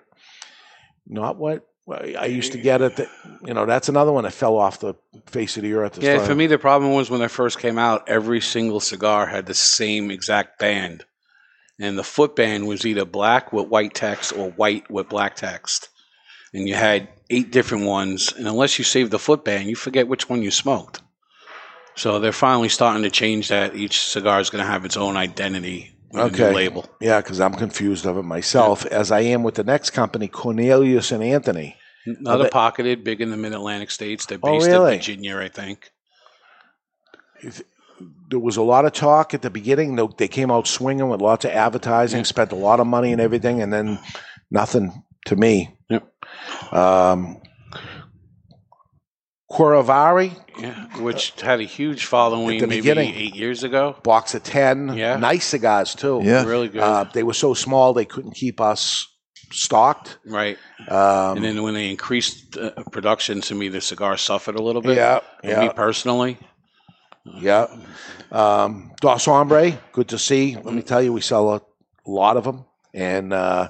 Not 1.07 1.37
what 1.37 1.67
I 1.87 2.25
used 2.25 2.53
to 2.53 2.57
get 2.57 2.81
it. 2.81 2.95
That, 2.95 3.09
you 3.45 3.53
know, 3.53 3.65
that's 3.65 3.89
another 3.89 4.11
one 4.11 4.23
that 4.23 4.33
fell 4.33 4.57
off 4.57 4.79
the 4.79 4.95
face 5.27 5.55
of 5.57 5.63
the 5.63 5.73
earth. 5.73 6.01
Yeah, 6.01 6.25
for 6.25 6.33
me, 6.33 6.47
the 6.47 6.57
problem 6.57 6.93
was 6.93 7.11
when 7.11 7.21
I 7.21 7.27
first 7.27 7.59
came 7.59 7.77
out, 7.77 8.09
every 8.09 8.41
single 8.41 8.79
cigar 8.79 9.27
had 9.27 9.45
the 9.45 9.53
same 9.53 10.09
exact 10.09 10.57
band. 10.57 11.05
And 11.79 11.97
the 11.97 12.03
foot 12.03 12.35
band 12.35 12.67
was 12.67 12.85
either 12.85 13.05
black 13.05 13.53
with 13.53 13.67
white 13.67 13.93
text 13.93 14.33
or 14.33 14.49
white 14.51 14.89
with 14.89 15.09
black 15.09 15.35
text. 15.35 15.89
And 16.53 16.67
you 16.67 16.73
had 16.73 17.09
eight 17.29 17.51
different 17.51 17.85
ones. 17.85 18.33
And 18.33 18.47
unless 18.47 18.79
you 18.79 18.85
save 18.85 19.09
the 19.09 19.19
foot 19.19 19.43
band, 19.43 19.67
you 19.67 19.75
forget 19.75 20.07
which 20.07 20.29
one 20.29 20.41
you 20.41 20.51
smoked. 20.51 21.01
So 21.95 22.19
they're 22.19 22.31
finally 22.31 22.69
starting 22.69 23.03
to 23.03 23.11
change 23.11 23.49
that. 23.49 23.75
Each 23.75 23.99
cigar 23.99 24.39
is 24.39 24.49
going 24.49 24.63
to 24.63 24.69
have 24.69 24.85
its 24.85 24.97
own 24.97 25.17
identity 25.17 25.94
Okay. 26.19 26.53
label. 26.53 26.85
Yeah, 27.01 27.21
because 27.21 27.39
I'm 27.39 27.53
confused 27.53 28.05
of 28.05 28.17
it 28.17 28.23
myself, 28.23 28.85
as 28.85 29.11
I 29.11 29.21
am 29.21 29.43
with 29.43 29.55
the 29.55 29.63
next 29.63 29.91
company, 29.91 30.27
Cornelius 30.27 31.11
and 31.11 31.23
Anthony. 31.23 31.75
Another 32.05 32.49
pocketed, 32.49 33.03
big 33.03 33.21
in 33.21 33.31
the 33.31 33.37
mid 33.37 33.53
Atlantic 33.53 33.89
states. 33.91 34.25
They're 34.25 34.37
Oh, 34.43 34.53
based 34.59 34.67
really? 34.67 34.93
in 34.93 34.99
Virginia, 34.99 35.37
I 35.37 35.47
think. 35.49 35.91
There 38.29 38.39
was 38.39 38.57
a 38.57 38.61
lot 38.61 38.85
of 38.85 38.93
talk 38.93 39.33
at 39.33 39.41
the 39.41 39.49
beginning. 39.49 39.95
They- 39.95 40.07
They 40.17 40.27
came 40.27 40.51
out 40.51 40.67
swinging 40.67 41.09
with 41.09 41.21
lots 41.21 41.45
of 41.45 41.51
advertising, 41.51 42.25
spent 42.25 42.51
a 42.51 42.55
lot 42.55 42.79
of 42.79 42.87
money 42.87 43.11
and 43.11 43.21
everything, 43.21 43.61
and 43.61 43.71
then 43.71 43.99
nothing 44.51 45.03
to 45.25 45.35
me. 45.35 45.75
Yep. 45.89 46.07
Um, 46.71 47.37
Curivari, 49.55 50.31
Yeah, 50.59 50.73
which 50.99 51.33
had 51.41 51.59
a 51.59 51.63
huge 51.63 52.05
following 52.05 52.57
At 52.57 52.61
the 52.61 52.67
maybe 52.67 52.81
beginning. 52.81 53.13
eight 53.15 53.35
years 53.35 53.63
ago. 53.63 53.95
box 54.03 54.35
of 54.35 54.43
10, 54.43 54.95
Yeah. 54.97 55.15
nice 55.17 55.45
cigars 55.45 55.95
too. 55.95 56.19
Yeah. 56.23 56.43
Really 56.45 56.67
good. 56.69 56.81
Uh, 56.81 57.05
they 57.13 57.23
were 57.23 57.33
so 57.33 57.53
small 57.53 57.93
they 57.93 58.05
couldn't 58.05 58.35
keep 58.35 58.59
us 58.59 59.07
stocked. 59.51 60.17
right. 60.25 60.57
Um, 60.89 61.37
And 61.37 61.43
then 61.45 61.63
when 61.63 61.73
they 61.73 61.89
increased 61.89 62.57
uh, 62.57 62.71
production, 62.91 63.41
to 63.41 63.55
me, 63.55 63.69
the 63.69 63.81
cigar 63.81 64.17
suffered 64.17 64.55
a 64.55 64.61
little 64.61 64.81
bit. 64.81 64.97
yeah, 64.97 65.19
And 65.43 65.61
Me 65.61 65.69
personally, 65.73 66.37
yeah. 67.39 67.67
Um, 68.31 68.91
Dos 69.01 69.25
Hombre, 69.25 69.77
good 69.93 70.09
to 70.09 70.17
see. 70.19 70.55
Let 70.63 70.73
me 70.73 70.81
tell 70.81 71.01
you, 71.01 71.13
we 71.13 71.21
sell 71.21 71.53
a 71.53 71.61
lot 72.05 72.37
of 72.37 72.43
them, 72.43 72.65
and 72.93 73.31
uh, 73.33 73.69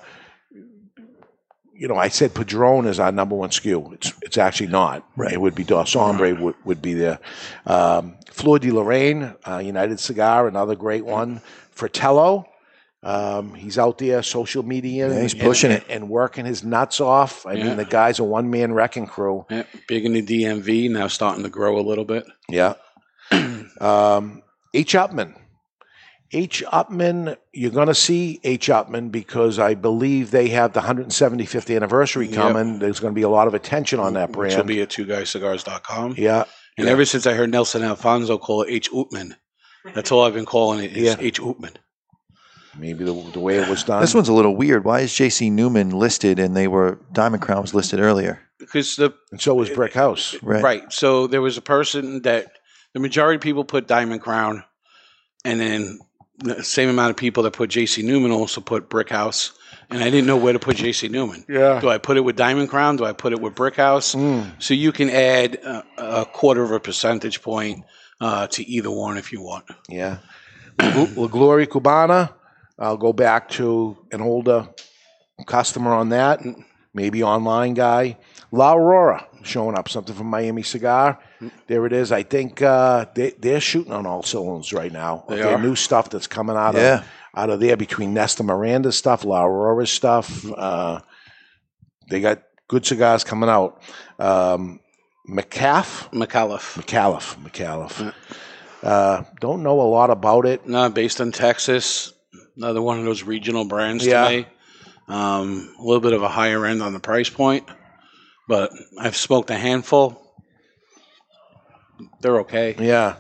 you 1.77 1.88
know, 1.88 1.95
I 1.97 2.07
said 2.07 2.33
Padron 2.33 2.85
is 2.88 2.99
our 2.99 3.11
number 3.11 3.35
one 3.35 3.49
SKU. 3.49 3.93
It's 3.93 4.13
it's 4.21 4.38
actually 4.38 4.67
not. 4.67 5.05
Right. 5.17 5.33
It 5.33 5.41
would 5.41 5.55
be 5.55 5.63
Dos 5.63 5.93
Hombre 5.93 6.33
would, 6.35 6.55
would 6.63 6.81
be 6.81 6.93
there. 6.93 7.19
Um, 7.65 8.15
Flor 8.31 8.59
de 8.59 8.71
Lorraine, 8.71 9.35
uh, 9.47 9.57
United 9.57 9.99
Cigar, 9.99 10.47
another 10.47 10.75
great 10.75 11.05
one. 11.05 11.41
Fratello. 11.71 12.45
Um, 13.03 13.53
he's 13.53 13.77
out 13.77 13.99
there, 13.99 14.23
social 14.23 14.63
media, 14.63 15.09
Yeah, 15.13 15.21
he's 15.21 15.33
and- 15.33 15.41
pushing 15.43 15.71
and, 15.71 15.81
it. 15.83 15.88
and 15.89 16.09
working 16.09 16.45
his 16.45 16.63
nuts 16.63 16.99
off. 16.99 17.45
I 17.45 17.53
Yeah. 17.53 17.65
mean, 17.65 17.77
the 17.77 17.85
guy's 17.85 18.17
a 18.17 18.23
one 18.23 18.49
man 18.49 18.73
wrecking 18.73 19.05
crew. 19.05 19.45
yeah, 19.51 19.63
big 19.88 20.05
in 20.05 20.13
the 20.13 20.23
DMV, 20.23 20.89
now 20.89 21.07
starting 21.07 21.43
to 21.43 21.49
grow 21.49 21.77
a 21.77 21.85
little 21.85 22.05
bit. 22.05 22.25
Yeah. 22.49 22.73
um, 23.31 24.41
H. 24.73 24.93
Upmann. 24.95 25.35
H. 26.36 26.62
Upmann, 26.71 27.38
you're 27.54 27.71
going 27.71 27.88
to 27.88 27.95
see 27.95 28.41
H. 28.43 28.67
Upmann 28.67 29.10
because 29.12 29.58
I 29.58 29.74
believe 29.74 30.32
they 30.32 30.50
have 30.50 30.74
the 30.74 30.82
175th 30.82 31.74
anniversary 31.74 32.28
Yep. 32.28 32.36
coming. 32.36 32.80
There's 32.80 33.00
going 33.00 33.13
to 33.13 33.15
be 33.15 33.21
a 33.21 33.30
lot 33.30 33.48
of 33.48 33.54
attention 33.54 34.00
on 34.02 34.13
that 34.15 34.34
brand. 34.34 34.52
Which 34.54 34.58
will 34.58 34.65
be 34.65 34.82
at 34.82 34.89
twoguyscigars.com. 34.89 36.15
yeah. 36.17 36.43
And 36.78 36.88
yeah. 36.88 36.91
ever 36.91 37.06
since 37.06 37.26
I 37.26 37.34
heard 37.34 37.50
Nelson 37.52 37.84
Alfonso 37.84 38.38
call 38.38 38.63
it 38.63 38.69
H. 38.69 38.91
Ootman, 38.91 39.36
that's 39.93 40.12
all 40.12 40.26
I've 40.26 40.34
been 40.34 40.45
calling 40.45 40.84
it. 40.84 40.91
Is 40.91 41.04
Yeah. 41.04 41.15
H. 41.17 41.39
Ootman. 41.39 41.76
Maybe 42.78 43.06
the, 43.06 43.13
the 43.32 43.39
way 43.39 43.58
it 43.58 43.69
was 43.69 43.84
done. 43.86 44.02
This 44.02 44.13
one's 44.13 44.28
a 44.28 44.34
little 44.34 44.56
weird. 44.58 44.84
Why 44.84 45.00
is 45.00 45.13
J.C. 45.15 45.50
Newman 45.50 45.91
listed 45.91 46.39
and 46.39 46.58
they 46.58 46.67
were 46.67 47.00
Diamond 47.13 47.41
Crown 47.41 47.62
was 47.62 47.74
listed 47.74 48.02
earlier? 48.02 48.41
Because 48.60 48.98
the 48.98 49.13
and 49.32 49.39
so 49.41 49.56
was 49.56 49.69
Brick 49.69 49.93
House. 49.93 50.36
Right. 50.43 50.62
Right. 50.62 50.91
So 50.91 51.28
there 51.28 51.41
was 51.41 51.56
a 51.58 51.62
person 51.62 52.24
that 52.24 52.48
the 52.93 53.00
majority 53.00 53.36
of 53.38 53.41
people 53.41 53.63
put 53.63 53.88
Diamond 53.88 54.19
Crown, 54.21 54.65
and 55.45 55.60
then 55.62 55.84
the 55.84 56.04
same 56.62 56.89
amount 56.89 57.12
of 57.12 57.17
people 57.17 57.43
that 57.43 57.52
put 57.52 57.69
JC 57.69 58.04
Newman 58.04 58.32
also 58.32 58.62
put 58.62 58.89
Brick 58.89 59.10
House. 59.10 59.52
And 59.89 60.02
I 60.02 60.06
didn't 60.06 60.26
know 60.26 60.38
where 60.38 60.54
to 60.54 60.60
put 60.60 60.78
JC 60.78 61.12
Newman. 61.12 61.45
Yeah. 61.48 61.80
Do 61.80 61.89
I 61.89 62.00
put 62.00 62.17
it 62.17 62.21
with 62.21 62.36
Diamond 62.36 62.69
Crown? 62.69 62.95
Do 62.95 63.06
I 63.06 63.13
put 63.13 63.34
it 63.34 63.39
with 63.39 63.54
Brick 63.54 63.76
House? 63.76 64.15
Mm. 64.15 64.62
So 64.62 64.74
you 64.74 64.91
can 64.91 65.10
add 65.10 65.56
a, 65.56 65.84
a 65.98 66.26
quarter 66.26 66.63
of 66.63 66.71
a 66.71 66.80
percentage 66.80 67.41
point 67.41 67.86
uh, 68.19 68.48
to 68.48 68.67
either 68.67 68.89
one 68.89 69.17
if 69.17 69.32
you 69.32 69.41
want. 69.41 69.65
Yeah. 69.88 70.19
La 70.80 71.28
Gloria 71.28 71.67
Cubana. 71.67 72.34
I'll 72.78 72.98
go 72.98 73.13
back 73.13 73.50
to 73.52 73.98
an 74.12 74.21
older 74.21 74.67
customer 75.45 75.93
on 75.93 76.10
that, 76.10 76.41
maybe 76.95 77.21
online 77.21 77.75
guy. 77.75 78.17
La 78.51 78.73
Aurora 78.73 79.27
showing 79.43 79.77
up, 79.77 79.88
something 79.89 80.15
from 80.15 80.27
Miami 80.27 80.63
Cigar. 80.63 81.19
There 81.67 81.86
it 81.86 81.93
is. 81.93 82.12
I 82.12 82.23
think 82.23 82.62
uh, 82.63 83.05
they, 83.13 83.31
they're 83.38 83.60
shooting 83.62 83.91
on 83.93 84.08
all 84.08 84.23
cylinders 84.23 84.73
right 84.73 84.91
now. 84.91 85.23
They 85.29 85.36
Their 85.36 85.58
are. 85.58 85.62
new 85.62 85.75
stuff 85.75 86.10
that's 86.10 86.25
coming 86.25 86.55
out 86.55 86.73
Yeah. 86.73 86.99
of 87.01 87.05
out 87.38 87.49
of 87.49 87.60
there 87.60 87.75
between 87.77 88.13
Nestor 88.13 88.43
Miranda's 88.43 88.97
stuff, 88.97 89.25
La 89.25 89.43
Aurora's 89.45 89.91
stuff. 89.91 90.45
Uh, 90.49 91.01
they 92.10 92.21
got 92.21 92.41
good 92.69 92.86
cigars 92.86 93.23
coming 93.25 93.49
out. 93.49 93.81
Um, 94.17 94.79
McCaff, 95.29 96.10
McAuliffe. 96.12 96.81
McAuliffe, 96.81 97.36
McAuliffe. 97.43 98.13
Uh, 98.81 99.23
don't 99.41 99.63
know 99.63 99.81
a 99.81 99.89
lot 99.89 100.12
about 100.12 100.45
it. 100.45 100.65
No, 100.67 100.89
based 100.89 101.19
in 101.19 101.31
Texas. 101.34 102.13
Another 102.55 102.81
one 102.81 102.99
of 102.99 103.05
those 103.05 103.23
regional 103.23 103.65
brands 103.65 104.05
Yeah. 104.05 104.23
to 104.23 104.29
me. 104.38 104.47
Um, 105.07 105.73
a 105.77 105.83
little 105.83 106.01
bit 106.01 106.13
of 106.13 106.23
a 106.23 106.27
higher 106.29 106.65
end 106.65 106.81
on 106.81 106.93
the 106.93 106.99
price 106.99 107.29
point, 107.29 107.67
but 108.47 108.71
I've 108.99 109.15
smoked 109.15 109.49
a 109.51 109.55
handful. 109.55 110.21
They're 112.21 112.39
okay. 112.41 112.75
Yeah, 112.79 113.17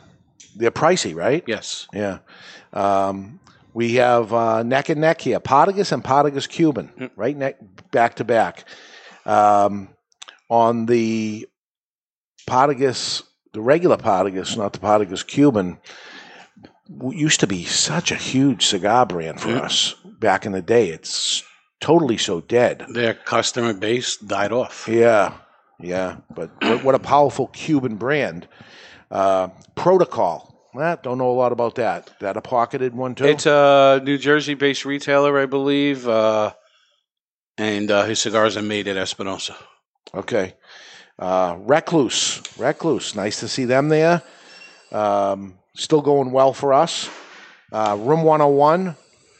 they're 0.55 0.71
pricey, 0.71 1.15
right? 1.15 1.43
Yes. 1.47 1.87
Yeah. 1.93 2.19
Um, 2.73 3.39
we 3.73 3.95
have 3.95 4.33
uh, 4.33 4.63
neck 4.63 4.89
and 4.89 4.99
neck 5.01 5.21
here, 5.21 5.39
Partagas 5.39 5.91
and 5.91 6.03
Partagas 6.03 6.47
Cuban, 6.49 6.91
Yep. 6.99 7.11
right 7.15 7.37
neck 7.37 7.57
back 7.91 8.15
to 8.15 8.23
back. 8.23 8.65
Um, 9.25 9.89
on 10.49 10.85
the 10.87 11.47
Partagas, 12.47 13.23
the 13.53 13.61
regular 13.61 13.97
Partagas, 13.97 14.57
not 14.57 14.73
the 14.73 14.79
Partagas 14.79 15.25
Cuban, 15.25 15.77
used 17.11 17.39
to 17.41 17.47
be 17.47 17.63
such 17.65 18.11
a 18.11 18.15
huge 18.15 18.65
cigar 18.65 19.05
brand 19.05 19.39
for 19.41 19.49
Yeah. 19.49 19.61
us 19.61 19.95
back 20.19 20.45
in 20.45 20.51
the 20.51 20.61
day. 20.61 20.89
It's 20.89 21.43
totally 21.85 22.17
so 22.17 22.41
dead. 22.41 22.83
Their 22.89 23.13
customer 23.13 23.73
base 23.73 24.17
died 24.17 24.51
off. 24.51 24.87
Yeah, 24.89 25.33
yeah. 25.79 26.17
But 26.33 26.49
what, 26.61 26.83
what 26.83 26.95
a 26.95 26.99
powerful 26.99 27.47
Cuban 27.47 27.95
brand. 27.95 28.47
Uh, 29.11 29.49
Protocol. 29.75 30.51
Eh, 30.81 30.95
don't 31.03 31.19
know 31.19 31.29
a 31.29 31.37
lot 31.43 31.51
about 31.51 31.75
that. 31.75 32.11
That 32.19 32.37
a 32.37 32.41
pocketed 32.41 32.95
one 32.95 33.13
too. 33.13 33.25
It's 33.25 33.45
a 33.45 34.01
New 34.03 34.17
Jersey 34.17 34.55
based 34.55 34.83
retailer, 34.83 35.39
I 35.39 35.45
believe. 35.45 36.07
Uh, 36.07 36.53
and 37.57 37.91
uh, 37.91 38.05
his 38.05 38.19
cigars 38.19 38.57
are 38.57 38.63
made 38.63 38.87
at 38.87 38.97
Espinosa. 38.97 39.55
Okay. 40.13 40.55
Uh, 41.19 41.55
Recluse. 41.59 42.41
Recluse. 42.57 43.15
Nice 43.15 43.39
to 43.41 43.47
see 43.47 43.65
them 43.65 43.89
there. 43.89 44.23
Um, 44.91 45.59
still 45.75 46.01
going 46.01 46.31
well 46.31 46.51
for 46.51 46.73
us. 46.73 47.09
Uh, 47.71 47.95
Room 47.99 48.23
101. 48.23 48.95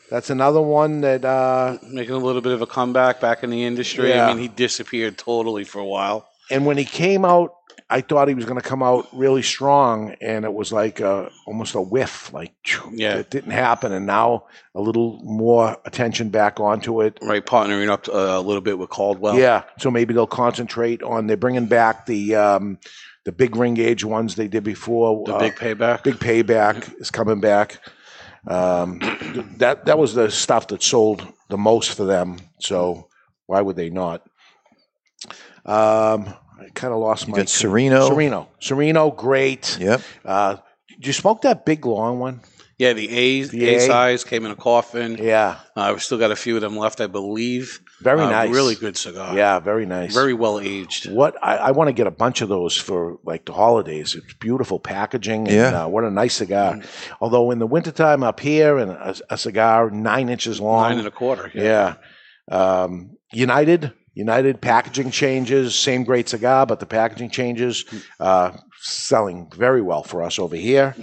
That's 0.10 0.30
another 0.30 0.62
one 0.62 1.02
that, 1.02 1.26
uh, 1.26 1.78
Making 1.84 2.13
a 2.15 2.18
little 2.20 2.41
bit 2.41 2.54
of 2.54 2.62
a 2.62 2.68
comeback 2.68 3.20
back 3.20 3.44
in 3.44 3.50
the 3.50 3.63
industry. 3.63 4.10
Yeah. 4.10 4.28
I 4.28 4.34
mean, 4.34 4.41
he 4.41 4.48
disappeared 4.48 5.18
totally 5.18 5.63
for 5.63 5.80
a 5.80 5.86
while. 5.86 6.28
and 6.52 6.65
when 6.65 6.78
he 6.78 6.86
came 6.86 7.26
out, 7.26 7.54
I 7.88 8.02
thought 8.02 8.28
he 8.28 8.34
was 8.34 8.46
going 8.46 8.60
to 8.60 8.68
come 8.68 8.82
out 8.82 9.08
really 9.13 9.44
strong, 9.44 10.15
and 10.20 10.44
it 10.44 10.52
was 10.54 10.72
like 10.74 11.02
uh 11.02 11.30
almost 11.46 11.76
a 11.76 11.82
whiff. 11.82 12.34
Like, 12.34 12.54
Yeah. 12.91 13.15
it 13.18 13.30
didn't 13.30 13.52
happen. 13.52 13.91
And 13.91 14.08
now 14.08 14.46
a 14.74 14.82
little 14.82 15.20
more 15.24 15.78
attention 15.86 16.30
back 16.30 16.60
onto 16.60 17.02
it. 17.04 17.20
Right, 17.22 17.46
partnering 17.46 17.89
up 17.89 18.08
uh, 18.08 18.12
a 18.13 18.41
little 18.41 18.62
bit 18.62 18.80
with 18.80 18.89
Caldwell. 18.89 19.38
yeah, 19.38 19.63
so 19.78 19.91
maybe 19.91 20.13
they'll 20.15 20.26
concentrate 20.26 21.04
on. 21.04 21.28
They're 21.28 21.38
bringing 21.38 21.68
back 21.68 22.08
the 22.08 22.34
um, 22.36 22.80
the 23.24 23.32
big 23.32 23.56
ring 23.56 23.76
gauge 23.76 24.04
ones 24.04 24.34
they 24.36 24.48
did 24.48 24.63
before. 24.63 25.24
The 25.28 25.36
Uh, 25.36 25.39
big 25.39 25.56
payback. 25.56 26.04
Big 26.04 26.15
Payback 26.15 27.00
is 27.00 27.12
coming 27.12 27.39
back. 27.39 27.80
Um, 28.47 28.99
that 29.58 29.86
that 29.86 29.97
was 29.97 30.13
the 30.13 30.29
stuff 30.29 30.67
that 30.67 30.84
sold 30.84 31.27
the 31.49 31.58
most 31.58 31.93
for 31.93 32.05
them. 32.05 32.38
So 32.60 33.10
why 33.47 33.62
would 33.62 33.75
they 33.75 33.89
not? 33.89 34.21
Um, 35.65 36.34
I 36.60 36.69
kind 36.73 36.93
of 36.93 36.99
lost 36.99 37.27
You 37.27 37.34
my 37.34 37.45
Sereno. 37.45 38.08
Sereno. 38.08 38.49
Sereno, 38.60 39.12
great. 39.12 39.77
Yep. 39.79 40.01
Uh, 40.23 40.58
did 40.89 41.08
you 41.08 41.13
smoke 41.13 41.41
that 41.41 41.65
big 41.65 41.86
long 41.86 42.19
one? 42.19 42.41
Yeah, 42.78 42.92
the 42.92 43.10
A, 43.10 43.44
The 43.44 43.70
A 43.70 43.76
A. 43.78 43.80
size 43.80 44.24
came 44.26 44.44
in 44.46 44.52
a 44.52 44.56
coffin. 44.56 45.18
Yeah, 45.18 45.56
Uh, 45.78 45.92
we've 45.94 46.04
still 46.04 46.18
got 46.18 46.32
a 46.32 46.36
few 46.36 46.56
of 46.56 46.62
them 46.62 46.76
left, 46.78 47.00
I 47.00 47.08
believe. 47.08 47.80
very 48.02 48.20
Uh, 48.22 48.30
nice. 48.30 48.50
Really 48.54 48.76
good 48.76 48.98
cigar. 48.98 49.34
Yeah, 49.34 49.60
very 49.60 49.86
nice. 49.86 50.14
Very 50.14 50.34
well 50.34 50.60
aged. 50.60 51.10
What 51.10 51.38
I, 51.42 51.56
I 51.58 51.72
want 51.72 51.88
to 51.88 51.94
get 51.94 52.06
a 52.06 52.12
bunch 52.12 52.42
of 52.42 52.50
those 52.50 52.76
for 52.76 53.18
like 53.24 53.46
the 53.46 53.54
holidays. 53.54 54.14
It's 54.16 54.34
beautiful 54.42 54.80
packaging. 54.80 55.48
And, 55.48 55.56
Yeah. 55.56 55.86
uh, 55.86 55.88
what 55.88 56.04
a 56.04 56.12
nice 56.12 56.34
cigar. 56.36 56.82
Although 57.22 57.52
in 57.52 57.60
the 57.60 57.68
wintertime 57.68 58.24
up 58.24 58.42
here, 58.42 58.78
and 58.78 58.92
a, 58.92 59.16
a 59.30 59.38
cigar 59.38 59.90
nine 59.90 60.28
inches 60.28 60.60
long. 60.60 60.90
Nine 60.90 60.98
and 61.00 61.08
a 61.08 61.12
quarter. 61.12 61.50
Yeah. 61.56 61.96
Um, 62.52 63.12
United, 63.32 63.94
United 64.14 64.60
packaging 64.60 65.12
changes, 65.12 65.76
same 65.80 66.04
great 66.04 66.28
cigar, 66.28 66.66
but 66.66 66.80
the 66.82 66.86
packaging 66.86 67.30
changes, 67.30 67.86
uh, 68.20 68.52
selling 68.82 69.50
very 69.56 69.82
well 69.82 70.04
for 70.04 70.22
us 70.22 70.38
over 70.40 70.56
here. 70.58 70.94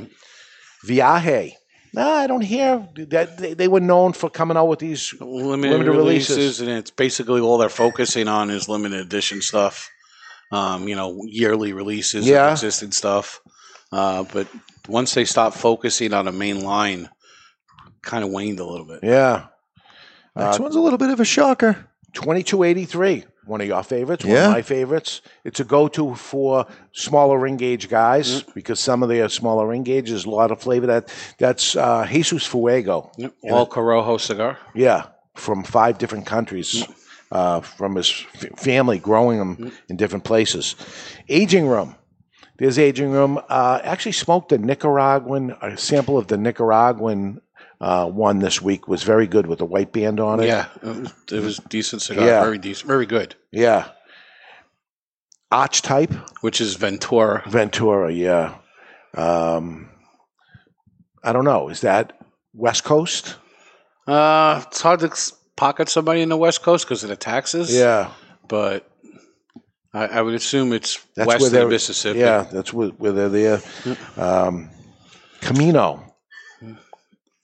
Viaje. 0.86 1.52
No, 1.94 2.10
I 2.10 2.26
don't 2.26 2.40
hear 2.40 2.88
that 2.96 3.36
they, 3.36 3.52
they 3.54 3.68
were 3.68 3.80
known 3.80 4.12
for 4.14 4.30
coming 4.30 4.56
out 4.56 4.66
with 4.68 4.78
these. 4.78 5.12
Limited, 5.20 5.72
Limited 5.72 5.90
releases, 5.92 6.36
releases. 6.36 6.60
and 6.60 6.70
it's 6.70 6.90
basically 6.90 7.40
all 7.40 7.58
they're 7.58 7.68
focusing 7.68 8.28
on 8.28 8.48
is 8.50 8.68
limited 8.68 9.00
edition 9.00 9.42
stuff. 9.42 9.90
Um, 10.50 10.88
you 10.88 10.96
know, 10.96 11.20
yearly 11.26 11.72
releases 11.72 12.26
Yeah. 12.26 12.46
of 12.46 12.52
existing 12.52 12.92
stuff. 12.92 13.40
Uh, 13.90 14.24
but 14.32 14.46
once 14.88 15.12
they 15.14 15.24
stop 15.26 15.52
focusing 15.54 16.14
on 16.14 16.28
a 16.28 16.32
main 16.32 16.62
line, 16.64 17.10
kind 18.00 18.24
of 18.24 18.30
waned 18.30 18.58
a 18.58 18.64
little 18.64 18.86
bit. 18.86 19.00
Yeah. 19.02 19.46
Next 20.34 20.58
Uh, 20.60 20.62
one's 20.62 20.76
a 20.76 20.80
little 20.80 20.98
bit 20.98 21.10
of 21.10 21.20
a 21.20 21.24
shocker. 21.26 21.88
2283, 22.14 23.24
one 23.46 23.60
of 23.60 23.66
your 23.66 23.82
favorites, 23.82 24.24
one 24.24 24.34
Yeah. 24.34 24.46
of 24.46 24.52
my 24.52 24.62
favorites. 24.62 25.20
It's 25.44 25.60
a 25.60 25.64
go 25.64 25.88
to 25.88 26.14
for 26.14 26.66
smaller 26.92 27.38
ring 27.38 27.56
gauge 27.56 27.88
guys 27.88 28.42
Mm. 28.42 28.54
because 28.54 28.78
some 28.80 29.02
of 29.02 29.08
the 29.08 29.28
smaller 29.28 29.66
ring 29.66 29.82
gauges, 29.82 30.24
a 30.24 30.30
lot 30.30 30.50
of 30.50 30.60
flavor. 30.60 30.86
That 30.86 31.08
That's 31.38 31.76
uh, 31.76 32.06
Jesus 32.08 32.46
Fuego. 32.46 33.10
Yep. 33.16 33.32
All 33.50 33.66
Corojo 33.66 34.20
cigar. 34.20 34.58
Yeah, 34.74 35.04
from 35.34 35.64
five 35.64 35.98
different 35.98 36.26
countries, 36.26 36.84
uh, 37.32 37.60
from 37.60 37.96
his 37.96 38.10
f- 38.34 38.58
family 38.58 38.98
growing 38.98 39.38
them 39.38 39.72
in 39.88 39.96
different 39.96 40.24
places. 40.24 40.76
Aging 41.28 41.66
room. 41.66 41.96
There's 42.58 42.78
aging 42.78 43.10
room. 43.10 43.40
Uh, 43.48 43.80
actually, 43.82 44.12
smoked 44.12 44.50
the 44.50 44.58
Nicaraguan. 44.58 45.56
A 45.62 45.76
sample 45.76 46.16
of 46.16 46.28
the 46.28 46.36
Nicaraguan 46.36 47.40
uh, 47.82 48.06
one 48.06 48.38
this 48.38 48.62
week 48.62 48.86
was 48.88 49.02
very 49.02 49.26
good 49.26 49.46
with 49.46 49.58
the 49.58 49.66
white 49.66 49.92
band 49.92 50.20
on 50.20 50.40
it. 50.40 50.46
Yeah, 50.46 50.68
it 50.82 50.86
was, 50.86 51.12
it 51.32 51.42
was 51.42 51.56
decent 51.68 52.00
cigar. 52.00 52.24
Yeah. 52.26 52.42
Very 52.42 52.58
decent. 52.58 52.86
Very 52.88 53.06
good. 53.06 53.34
yeah. 53.50 53.88
Archetype 55.50 56.12
Which 56.40 56.62
is 56.62 56.76
Ventura. 56.76 57.42
Ventura. 57.46 58.10
Yeah. 58.10 58.54
Um, 59.14 59.90
I 61.22 61.34
don't 61.34 61.44
know. 61.44 61.68
Is 61.68 61.82
that 61.82 62.18
West 62.54 62.84
Coast? 62.84 63.36
Uh, 64.06 64.62
it's 64.66 64.80
hard 64.80 65.00
to 65.00 65.12
pocket 65.56 65.90
somebody 65.90 66.22
in 66.22 66.30
the 66.30 66.38
West 66.38 66.62
Coast 66.62 66.86
because 66.86 67.02
of 67.02 67.10
the 67.10 67.16
taxes. 67.16 67.74
Yeah. 67.74 68.10
but 68.48 68.88
I, 69.92 70.06
I 70.06 70.22
would 70.22 70.34
assume 70.34 70.72
it's 70.72 71.04
That's 71.16 71.26
west 71.28 71.52
of 71.52 71.68
Mississippi. 71.68 72.20
Yeah, 72.20 72.46
that's 72.50 72.72
where, 72.72 72.88
where 72.88 73.12
they're 73.12 73.28
there. 73.28 73.60
Um, 74.16 74.70
Camino. 75.42 76.11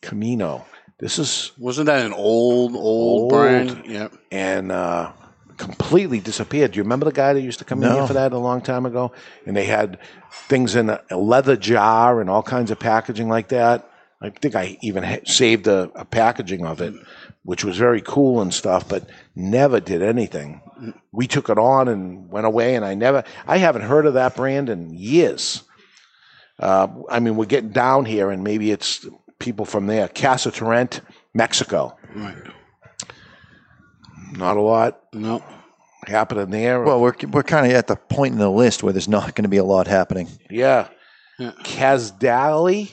Camino. 0.09 0.64
This 0.99 1.18
is 1.18 1.53
Wasn't 1.59 1.87
that 1.87 2.05
an 2.05 2.12
old, 2.14 2.75
old, 2.75 3.23
Old. 3.23 3.31
brand? 3.31 3.83
Yeah. 3.87 4.09
and 4.33 4.73
uh, 4.73 5.12
completely 5.59 6.18
disappeared. 6.18 6.73
Do 6.73 6.79
you 6.79 6.83
remember 6.83 7.05
the 7.05 7.12
guy 7.12 7.35
that 7.35 7.40
used 7.42 7.59
to 7.59 7.64
come 7.66 7.83
in 7.85 7.92
here 7.92 8.07
for 8.07 8.14
that 8.14 8.33
a 8.33 8.38
long 8.38 8.62
time 8.62 8.87
ago? 8.87 9.12
And 9.47 9.55
they 9.57 9.64
had 9.66 9.99
things 10.49 10.75
in 10.75 10.88
a, 10.90 11.01
a 11.11 11.16
leather 11.18 11.57
jar 11.57 12.21
and 12.23 12.31
all 12.31 12.42
kinds 12.42 12.71
of 12.71 12.79
packaging 12.79 13.29
like 13.29 13.49
that. 13.49 13.88
I 14.21 14.31
think 14.31 14.57
I 14.57 14.79
even 14.83 15.05
ha- 15.05 15.21
saved 15.25 15.66
a, 15.68 15.90
a 15.94 16.05
packaging 16.05 16.64
of 16.64 16.81
it, 16.81 16.94
which 17.44 17.64
was 17.64 17.77
very 17.77 18.01
cool 18.01 18.40
and 18.40 18.53
stuff, 18.53 18.88
but 18.88 19.09
never 19.37 19.79
did 19.81 20.03
anything. 20.03 20.61
We 21.12 21.27
took 21.29 21.51
it 21.51 21.59
on 21.59 21.87
and 21.88 22.29
went 22.31 22.47
away, 22.47 22.75
and 22.77 22.85
I 22.85 22.94
never, 22.94 23.23
I 23.47 23.59
haven't 23.59 23.83
heard 23.83 24.07
of 24.07 24.14
that 24.14 24.35
brand 24.37 24.71
in 24.71 24.90
years. 24.94 25.62
Uh, 26.59 26.88
I 27.09 27.21
mean, 27.21 27.37
we're 27.37 27.44
getting 27.47 27.71
down 27.71 28.05
here, 28.07 28.31
and 28.31 28.42
maybe 28.42 28.73
it's 28.73 29.07
people 29.38 29.64
from 29.64 29.87
there. 29.87 30.09
Casa 30.09 30.51
Turrent, 30.51 31.01
Mexico. 31.35 31.96
Right. 32.14 32.37
Not 34.33 34.57
a 34.57 34.61
lot 34.61 35.01
No. 35.14 35.42
happening 36.07 36.51
there. 36.51 36.83
Well, 36.83 37.01
we're 37.01 37.14
we're 37.31 37.42
kind 37.42 37.66
of 37.66 37.72
at 37.72 37.87
the 37.87 37.96
point 37.96 38.33
in 38.33 38.38
the 38.38 38.51
list 38.51 38.83
where 38.83 38.92
there's 38.92 39.09
not 39.09 39.35
going 39.35 39.44
to 39.44 39.48
be 39.48 39.57
a 39.57 39.64
lot 39.64 39.87
happening. 39.87 40.29
yeah. 40.51 40.88
Yeah. 41.38 41.53
Kazdali, 41.62 42.92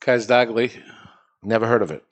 Kazdagli. 0.00 0.72
never 1.42 1.66
heard 1.66 1.82
of 1.82 1.90
it. 1.90 2.02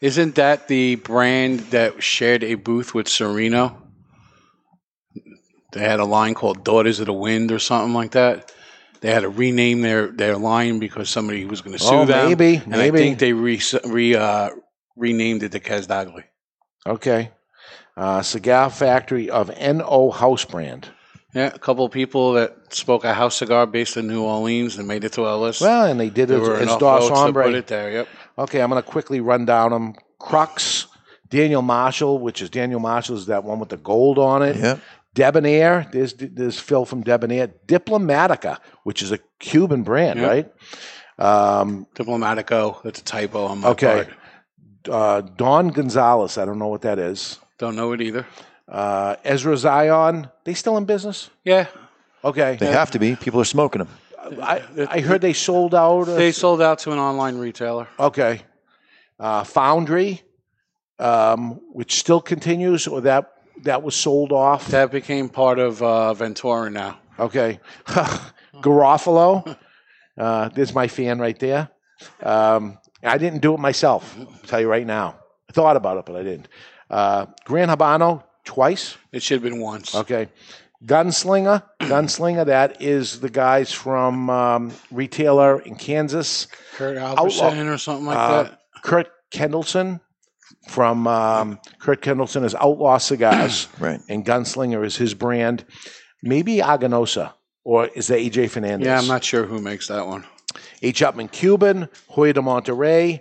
Isn't 0.00 0.34
that 0.36 0.66
the 0.68 0.94
brand 0.96 1.60
that 1.70 2.02
shared 2.02 2.42
a 2.42 2.54
booth 2.54 2.94
with 2.94 3.06
Sereno? 3.06 3.82
They 5.72 5.80
had 5.80 6.00
a 6.00 6.04
line 6.06 6.32
called 6.32 6.64
Daughters 6.64 7.00
of 7.00 7.06
the 7.06 7.12
Wind 7.12 7.52
or 7.52 7.58
something 7.58 7.92
like 7.92 8.12
that. 8.12 8.50
They 9.04 9.12
had 9.12 9.20
to 9.20 9.28
rename 9.28 9.82
their, 9.82 10.06
their 10.06 10.38
line 10.38 10.78
because 10.78 11.10
somebody 11.10 11.44
was 11.44 11.60
going 11.60 11.76
to 11.76 11.78
sue 11.78 11.94
Oh, 11.94 12.04
them. 12.06 12.26
maybe, 12.30 12.56
And 12.56 12.68
maybe. 12.68 12.98
I 12.98 13.02
think 13.02 13.18
they 13.18 13.34
re, 13.34 13.60
re, 13.84 14.14
uh, 14.14 14.48
renamed 14.96 15.42
it 15.42 15.52
to 15.52 15.60
Kazdagli. 15.60 16.24
Okay. 16.86 17.30
Uh, 17.98 18.22
Cigar 18.22 18.70
Factory 18.70 19.28
of 19.28 19.50
N.O. 19.54 20.10
House 20.10 20.46
brand. 20.46 20.88
Yeah, 21.34 21.50
a 21.54 21.58
couple 21.58 21.84
of 21.84 21.92
people 21.92 22.32
that 22.32 22.56
spoke 22.72 23.04
a 23.04 23.12
house 23.12 23.36
cigar 23.36 23.66
based 23.66 23.98
in 23.98 24.06
New 24.06 24.22
Orleans 24.22 24.78
and 24.78 24.88
made 24.88 25.04
it 25.04 25.12
to 25.12 25.24
our 25.26 25.36
list. 25.36 25.60
Well, 25.60 25.84
and 25.84 26.00
they 26.00 26.08
did 26.08 26.28
there 26.30 26.38
it 26.38 26.40
were 26.40 26.56
as 26.56 26.62
enough 26.62 26.80
Dos 26.80 27.02
votes 27.02 27.08
to 27.10 27.14
Hombre. 27.14 27.44
put 27.44 27.54
it 27.56 27.66
there. 27.66 27.90
Yep. 27.92 28.08
Okay, 28.38 28.62
I'm 28.62 28.70
going 28.70 28.82
to 28.82 28.88
quickly 28.88 29.20
run 29.20 29.44
down 29.44 29.72
them. 29.72 29.96
Crux, 30.18 30.86
Daniel 31.28 31.60
Marshall, 31.60 32.20
which 32.20 32.40
is 32.40 32.48
Daniel 32.48 32.80
Marshall 32.80 33.16
is 33.18 33.26
that 33.26 33.44
one 33.44 33.58
with 33.58 33.68
the 33.68 33.76
gold 33.76 34.18
on 34.18 34.40
it. 34.42 34.56
Yeah. 34.56 34.78
Debonair, 35.14 35.86
there's 35.92 36.14
there's 36.14 36.58
Phil 36.58 36.84
from 36.84 37.02
Debonair. 37.02 37.48
Diplomatica, 37.66 38.58
which 38.82 39.00
is 39.02 39.12
a 39.12 39.18
Cuban 39.38 39.82
brand, 39.82 40.18
Yeah. 40.20 40.26
right? 40.26 40.52
Um, 41.18 41.86
Diplomatico. 41.94 42.82
That's 42.82 43.00
a 43.00 43.04
typo 43.04 43.46
on 43.46 43.60
my 43.60 43.68
Okay. 43.70 44.04
part. 44.04 44.08
uh, 44.90 45.20
Don 45.36 45.68
Gonzalez. 45.68 46.36
I 46.36 46.44
don't 46.44 46.58
know 46.58 46.66
what 46.68 46.82
that 46.82 46.98
is. 46.98 47.38
Don't 47.58 47.76
know 47.76 47.92
it 47.92 48.00
either. 48.02 48.26
Uh, 48.68 49.16
Ezra 49.24 49.56
Zion. 49.56 50.28
They 50.44 50.54
still 50.54 50.76
in 50.76 50.84
business? 50.84 51.30
Yeah, 51.44 51.66
Okay. 52.24 52.56
They 52.58 52.72
have 52.72 52.90
to 52.92 52.98
be. 52.98 53.14
People 53.16 53.40
are 53.40 53.44
smoking 53.46 53.80
them. 53.80 53.88
I, 54.42 54.62
I 54.90 55.00
heard 55.00 55.20
they 55.20 55.34
sold 55.34 55.74
out. 55.74 56.04
they 56.04 56.32
sold 56.32 56.60
out 56.62 56.78
to 56.80 56.92
an 56.92 56.98
online 56.98 57.36
retailer. 57.38 57.86
Okay. 57.98 58.40
Uh, 59.20 59.44
Foundry, 59.44 60.22
um, 60.98 61.60
which 61.72 61.96
still 61.98 62.20
continues, 62.22 62.86
or 62.88 63.02
that 63.02 63.33
that 63.62 63.82
was 63.82 63.94
sold 63.94 64.32
off. 64.32 64.66
That 64.68 64.90
became 64.90 65.28
part 65.28 65.58
of 65.58 65.82
uh, 65.82 66.14
Ventura 66.14 66.70
now. 66.70 66.98
Okay. 67.18 67.60
Garofalo. 68.54 69.56
Uh, 70.16 70.48
there's 70.50 70.74
my 70.74 70.88
fan 70.88 71.18
right 71.18 71.38
there. 71.38 71.68
Um, 72.22 72.78
I 73.02 73.18
didn't 73.18 73.40
do 73.40 73.54
it 73.54 73.60
myself. 73.60 74.16
I'll 74.18 74.26
tell 74.46 74.60
you 74.60 74.68
right 74.68 74.86
now. 74.86 75.16
I 75.48 75.52
thought 75.52 75.76
about 75.76 75.98
it, 75.98 76.06
but 76.06 76.16
I 76.16 76.22
didn't. 76.22 76.48
Uh, 76.90 77.26
Gran 77.44 77.68
Habano 77.68 78.22
twice. 78.44 78.96
It 79.12 79.22
should 79.22 79.42
have 79.42 79.50
been 79.50 79.60
once. 79.60 79.94
Okay. 79.94 80.28
Gunslinger. 80.84 81.62
Gunslinger. 81.80 82.46
That 82.46 82.82
is 82.82 83.20
the 83.20 83.30
guys 83.30 83.72
from 83.72 84.28
um, 84.30 84.72
retailer 84.90 85.60
in 85.60 85.76
Kansas. 85.76 86.46
Kurt 86.74 86.96
Outlaw. 86.98 87.22
Alberson 87.24 87.68
or 87.68 87.78
something 87.78 88.06
like 88.06 88.18
Uh, 88.18 88.42
that. 88.44 88.60
Kurt 88.82 89.08
Kendallson 89.30 90.00
from 90.68 91.06
um, 91.06 91.58
Kurt 91.78 92.00
Kendallson 92.02 92.44
is 92.44 92.54
Outlaw 92.54 92.98
Cigars, 92.98 93.68
Right. 93.78 94.00
and 94.08 94.24
Gunslinger 94.24 94.84
is 94.84 94.96
his 94.96 95.14
brand. 95.14 95.64
Maybe 96.22 96.58
Aganorsa, 96.58 97.32
or 97.64 97.86
is 97.88 98.06
that 98.08 98.18
EJ 98.18 98.50
Fernandez? 98.50 98.86
Yeah, 98.86 98.98
I'm 98.98 99.06
not 99.08 99.22
sure 99.24 99.44
who 99.44 99.60
makes 99.60 99.88
that 99.88 100.06
one. 100.06 100.24
H. 100.82 101.00
Upmann 101.00 101.30
Cuban, 101.30 101.88
Hoyo 102.12 102.32
de 102.32 102.40
Monterrey, 102.40 103.20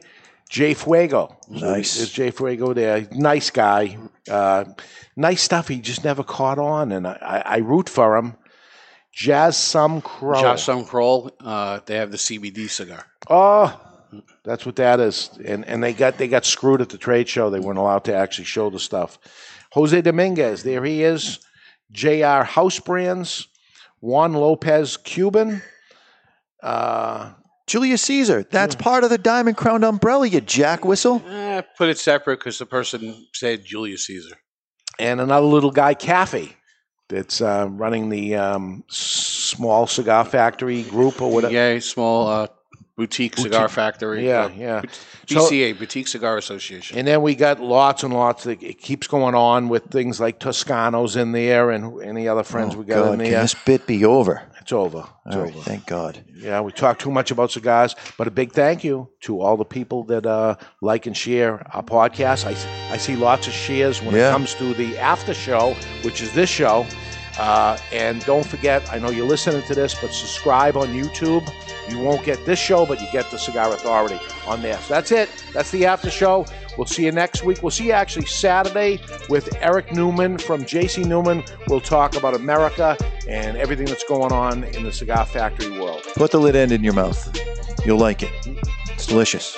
J. 0.50 0.74
Fuego. 0.74 1.36
Nice. 1.50 1.98
There's 1.98 2.12
J. 2.12 2.32
Fuego 2.32 2.74
there. 2.74 3.08
Nice 3.12 3.50
guy. 3.50 3.98
Uh, 4.30 4.66
nice 5.16 5.42
stuff. 5.42 5.68
He 5.68 5.80
just 5.80 6.04
never 6.04 6.24
caught 6.24 6.60
on, 6.60 6.92
and 6.92 7.08
I, 7.08 7.18
I, 7.22 7.56
I 7.56 7.58
root 7.58 7.90
for 7.90 8.16
him. 8.18 8.36
Jazz 9.14 9.58
Some 9.58 10.02
Crow. 10.02 10.40
Jazz 10.42 10.64
Some 10.64 10.86
Kroll, 10.86 11.32
uh, 11.44 11.80
they 11.86 11.96
have 11.96 12.12
the 12.12 12.18
CBD 12.18 12.70
cigar. 12.70 13.06
Oh, 13.30 13.80
that's 14.44 14.66
what 14.66 14.76
that 14.78 15.00
is. 15.00 15.30
And 15.46 15.66
and 15.66 15.84
they 15.84 15.94
got 15.94 16.18
they 16.18 16.28
got 16.28 16.46
screwed 16.46 16.82
at 16.82 16.90
the 16.90 16.98
trade 16.98 17.28
show. 17.30 17.50
They 17.50 17.60
weren't 17.60 17.80
allowed 17.80 18.04
to 18.06 18.16
actually 18.16 18.46
show 18.46 18.70
the 18.70 18.80
stuff. 18.80 19.18
Jose 19.74 20.02
Dominguez, 20.02 20.64
there 20.64 20.84
he 20.84 21.04
is. 21.04 21.40
J.R. 21.92 22.44
House 22.44 22.80
Brands, 22.80 23.48
Juan 24.02 24.34
Lopez 24.34 24.98
Cuban. 24.98 25.62
Uh, 26.62 27.34
Julius 27.68 28.02
Caesar. 28.04 28.44
That's 28.44 28.76
part 28.76 29.04
of 29.04 29.10
the 29.10 29.18
Diamond 29.18 29.58
Crown 29.58 29.84
umbrella, 29.84 30.28
you 30.28 30.42
jack 30.42 30.84
whistle. 30.84 31.24
Eh, 31.28 31.62
put 31.78 31.90
it 31.90 31.98
separate 31.98 32.40
because 32.40 32.58
the 32.58 32.66
person 32.66 33.28
said 33.34 33.64
Julius 33.66 34.06
Caesar. 34.08 34.36
and 35.00 35.22
another 35.22 35.46
little 35.46 35.72
guy, 35.72 35.96
Caffey, 35.96 36.54
that's 37.10 37.42
uh, 37.42 37.68
running 37.70 38.10
the 38.10 38.36
um, 38.36 38.84
small 38.90 39.88
cigar 39.88 40.26
factory 40.26 40.84
group 40.84 41.22
or 41.22 41.32
whatever. 41.32 41.54
Yeah, 41.54 41.80
small 41.80 42.28
uh, 42.28 42.48
boutique, 42.96 43.36
cigar 43.38 43.68
factory. 43.70 44.26
Yeah, 44.26 44.46
Uh, 44.46 44.50
yeah. 44.56 44.82
So- 45.28 45.50
BCA, 45.50 45.74
Boutique 45.78 46.08
Cigar 46.08 46.38
Association. 46.38 46.98
And 46.98 47.08
then 47.08 47.22
we 47.22 47.34
got 47.36 47.60
lots 47.60 48.04
and 48.04 48.14
lots. 48.14 48.44
That 48.44 48.62
it 48.62 48.80
keeps 48.80 49.08
going 49.08 49.36
on 49.36 49.70
with 49.70 49.86
things 49.86 50.20
like 50.20 50.40
Toscanos 50.40 51.16
in 51.16 51.32
there 51.32 51.72
and 51.72 52.02
any 52.04 52.28
other 52.28 52.44
friends 52.44 52.76
Oh, 52.76 52.80
we 52.80 52.86
got 52.86 53.04
God, 53.06 53.14
in 53.14 53.20
can 53.22 53.32
this 53.42 53.56
bit 53.66 53.88
be 53.88 54.06
over? 54.06 54.44
It's 54.62 54.72
over. 54.72 55.06
It's 55.26 55.36
All 55.36 55.42
right, 55.42 55.54
over. 55.54 55.64
thank 55.64 55.86
God. 55.88 56.24
Yeah, 56.38 56.62
we 56.62 56.72
talk 56.72 56.98
too 57.00 57.12
much 57.12 57.32
about 57.32 57.52
cigars, 57.52 57.96
but 58.18 58.28
a 58.28 58.32
big 58.32 58.52
thank 58.54 58.84
you 58.84 59.10
to 59.22 59.42
all 59.42 59.58
the 59.58 59.66
people 59.66 60.04
that 60.06 60.26
uh, 60.26 60.56
like 60.82 61.06
and 61.06 61.16
share 61.18 61.66
our 61.76 61.84
podcast. 61.84 62.46
I, 62.46 62.94
I 62.94 62.98
see 62.98 63.16
lots 63.18 63.48
of 63.48 63.54
shares 63.54 64.02
when 64.02 64.16
Yeah. 64.16 64.30
it 64.30 64.32
comes 64.32 64.54
to 64.56 64.74
the 64.74 64.98
after 65.00 65.34
show, 65.34 65.76
which 66.04 66.22
is 66.22 66.34
this 66.34 66.50
show. 66.50 66.86
Uh, 67.38 67.78
and 67.92 68.24
don't 68.26 68.46
forget, 68.46 68.88
I 68.92 69.00
know 69.00 69.10
you're 69.10 69.28
listening 69.28 69.64
to 69.64 69.76
this, 69.76 69.94
but 70.00 70.14
subscribe 70.14 70.78
on 70.78 70.90
YouTube. 70.90 71.50
You 71.90 72.00
won't 72.00 72.24
get 72.24 72.46
this 72.46 72.60
show, 72.60 72.86
but 72.86 73.02
you 73.02 73.08
get 73.12 73.30
the 73.32 73.38
Cigar 73.38 73.74
Authority 73.74 74.20
on 74.48 74.62
there. 74.62 74.78
So 74.80 74.94
that's 74.94 75.12
it. 75.12 75.30
That's 75.52 75.72
the 75.72 75.86
after 75.86 76.10
show. 76.10 76.46
We'll 76.78 76.88
see 76.88 77.06
you 77.06 77.12
next 77.12 77.44
week. 77.44 77.62
We'll 77.62 77.72
see 77.72 77.88
you 77.88 77.92
actually 77.92 78.26
Saturday 78.26 79.00
with 79.30 79.56
Eric 79.62 79.92
Newman 79.94 80.38
from 80.38 80.64
JC 80.64 81.06
Newman. 81.06 81.44
We'll 81.68 81.82
talk 81.82 82.16
about 82.16 82.36
America 82.36 82.98
and 83.28 83.58
everything 83.58 83.86
that's 83.86 84.04
going 84.04 84.32
on 84.32 84.64
in 84.64 84.84
the 84.84 84.92
cigar 84.92 85.26
factory 85.26 85.80
world. 85.80 86.04
Put 86.16 86.32
the 86.32 86.40
lid 86.40 86.56
end 86.56 86.72
in 86.72 86.84
your 86.84 86.94
mouth. 86.94 87.38
You'll 87.86 88.00
like 88.00 88.24
it. 88.24 88.32
It's 88.92 89.06
delicious. 89.06 89.58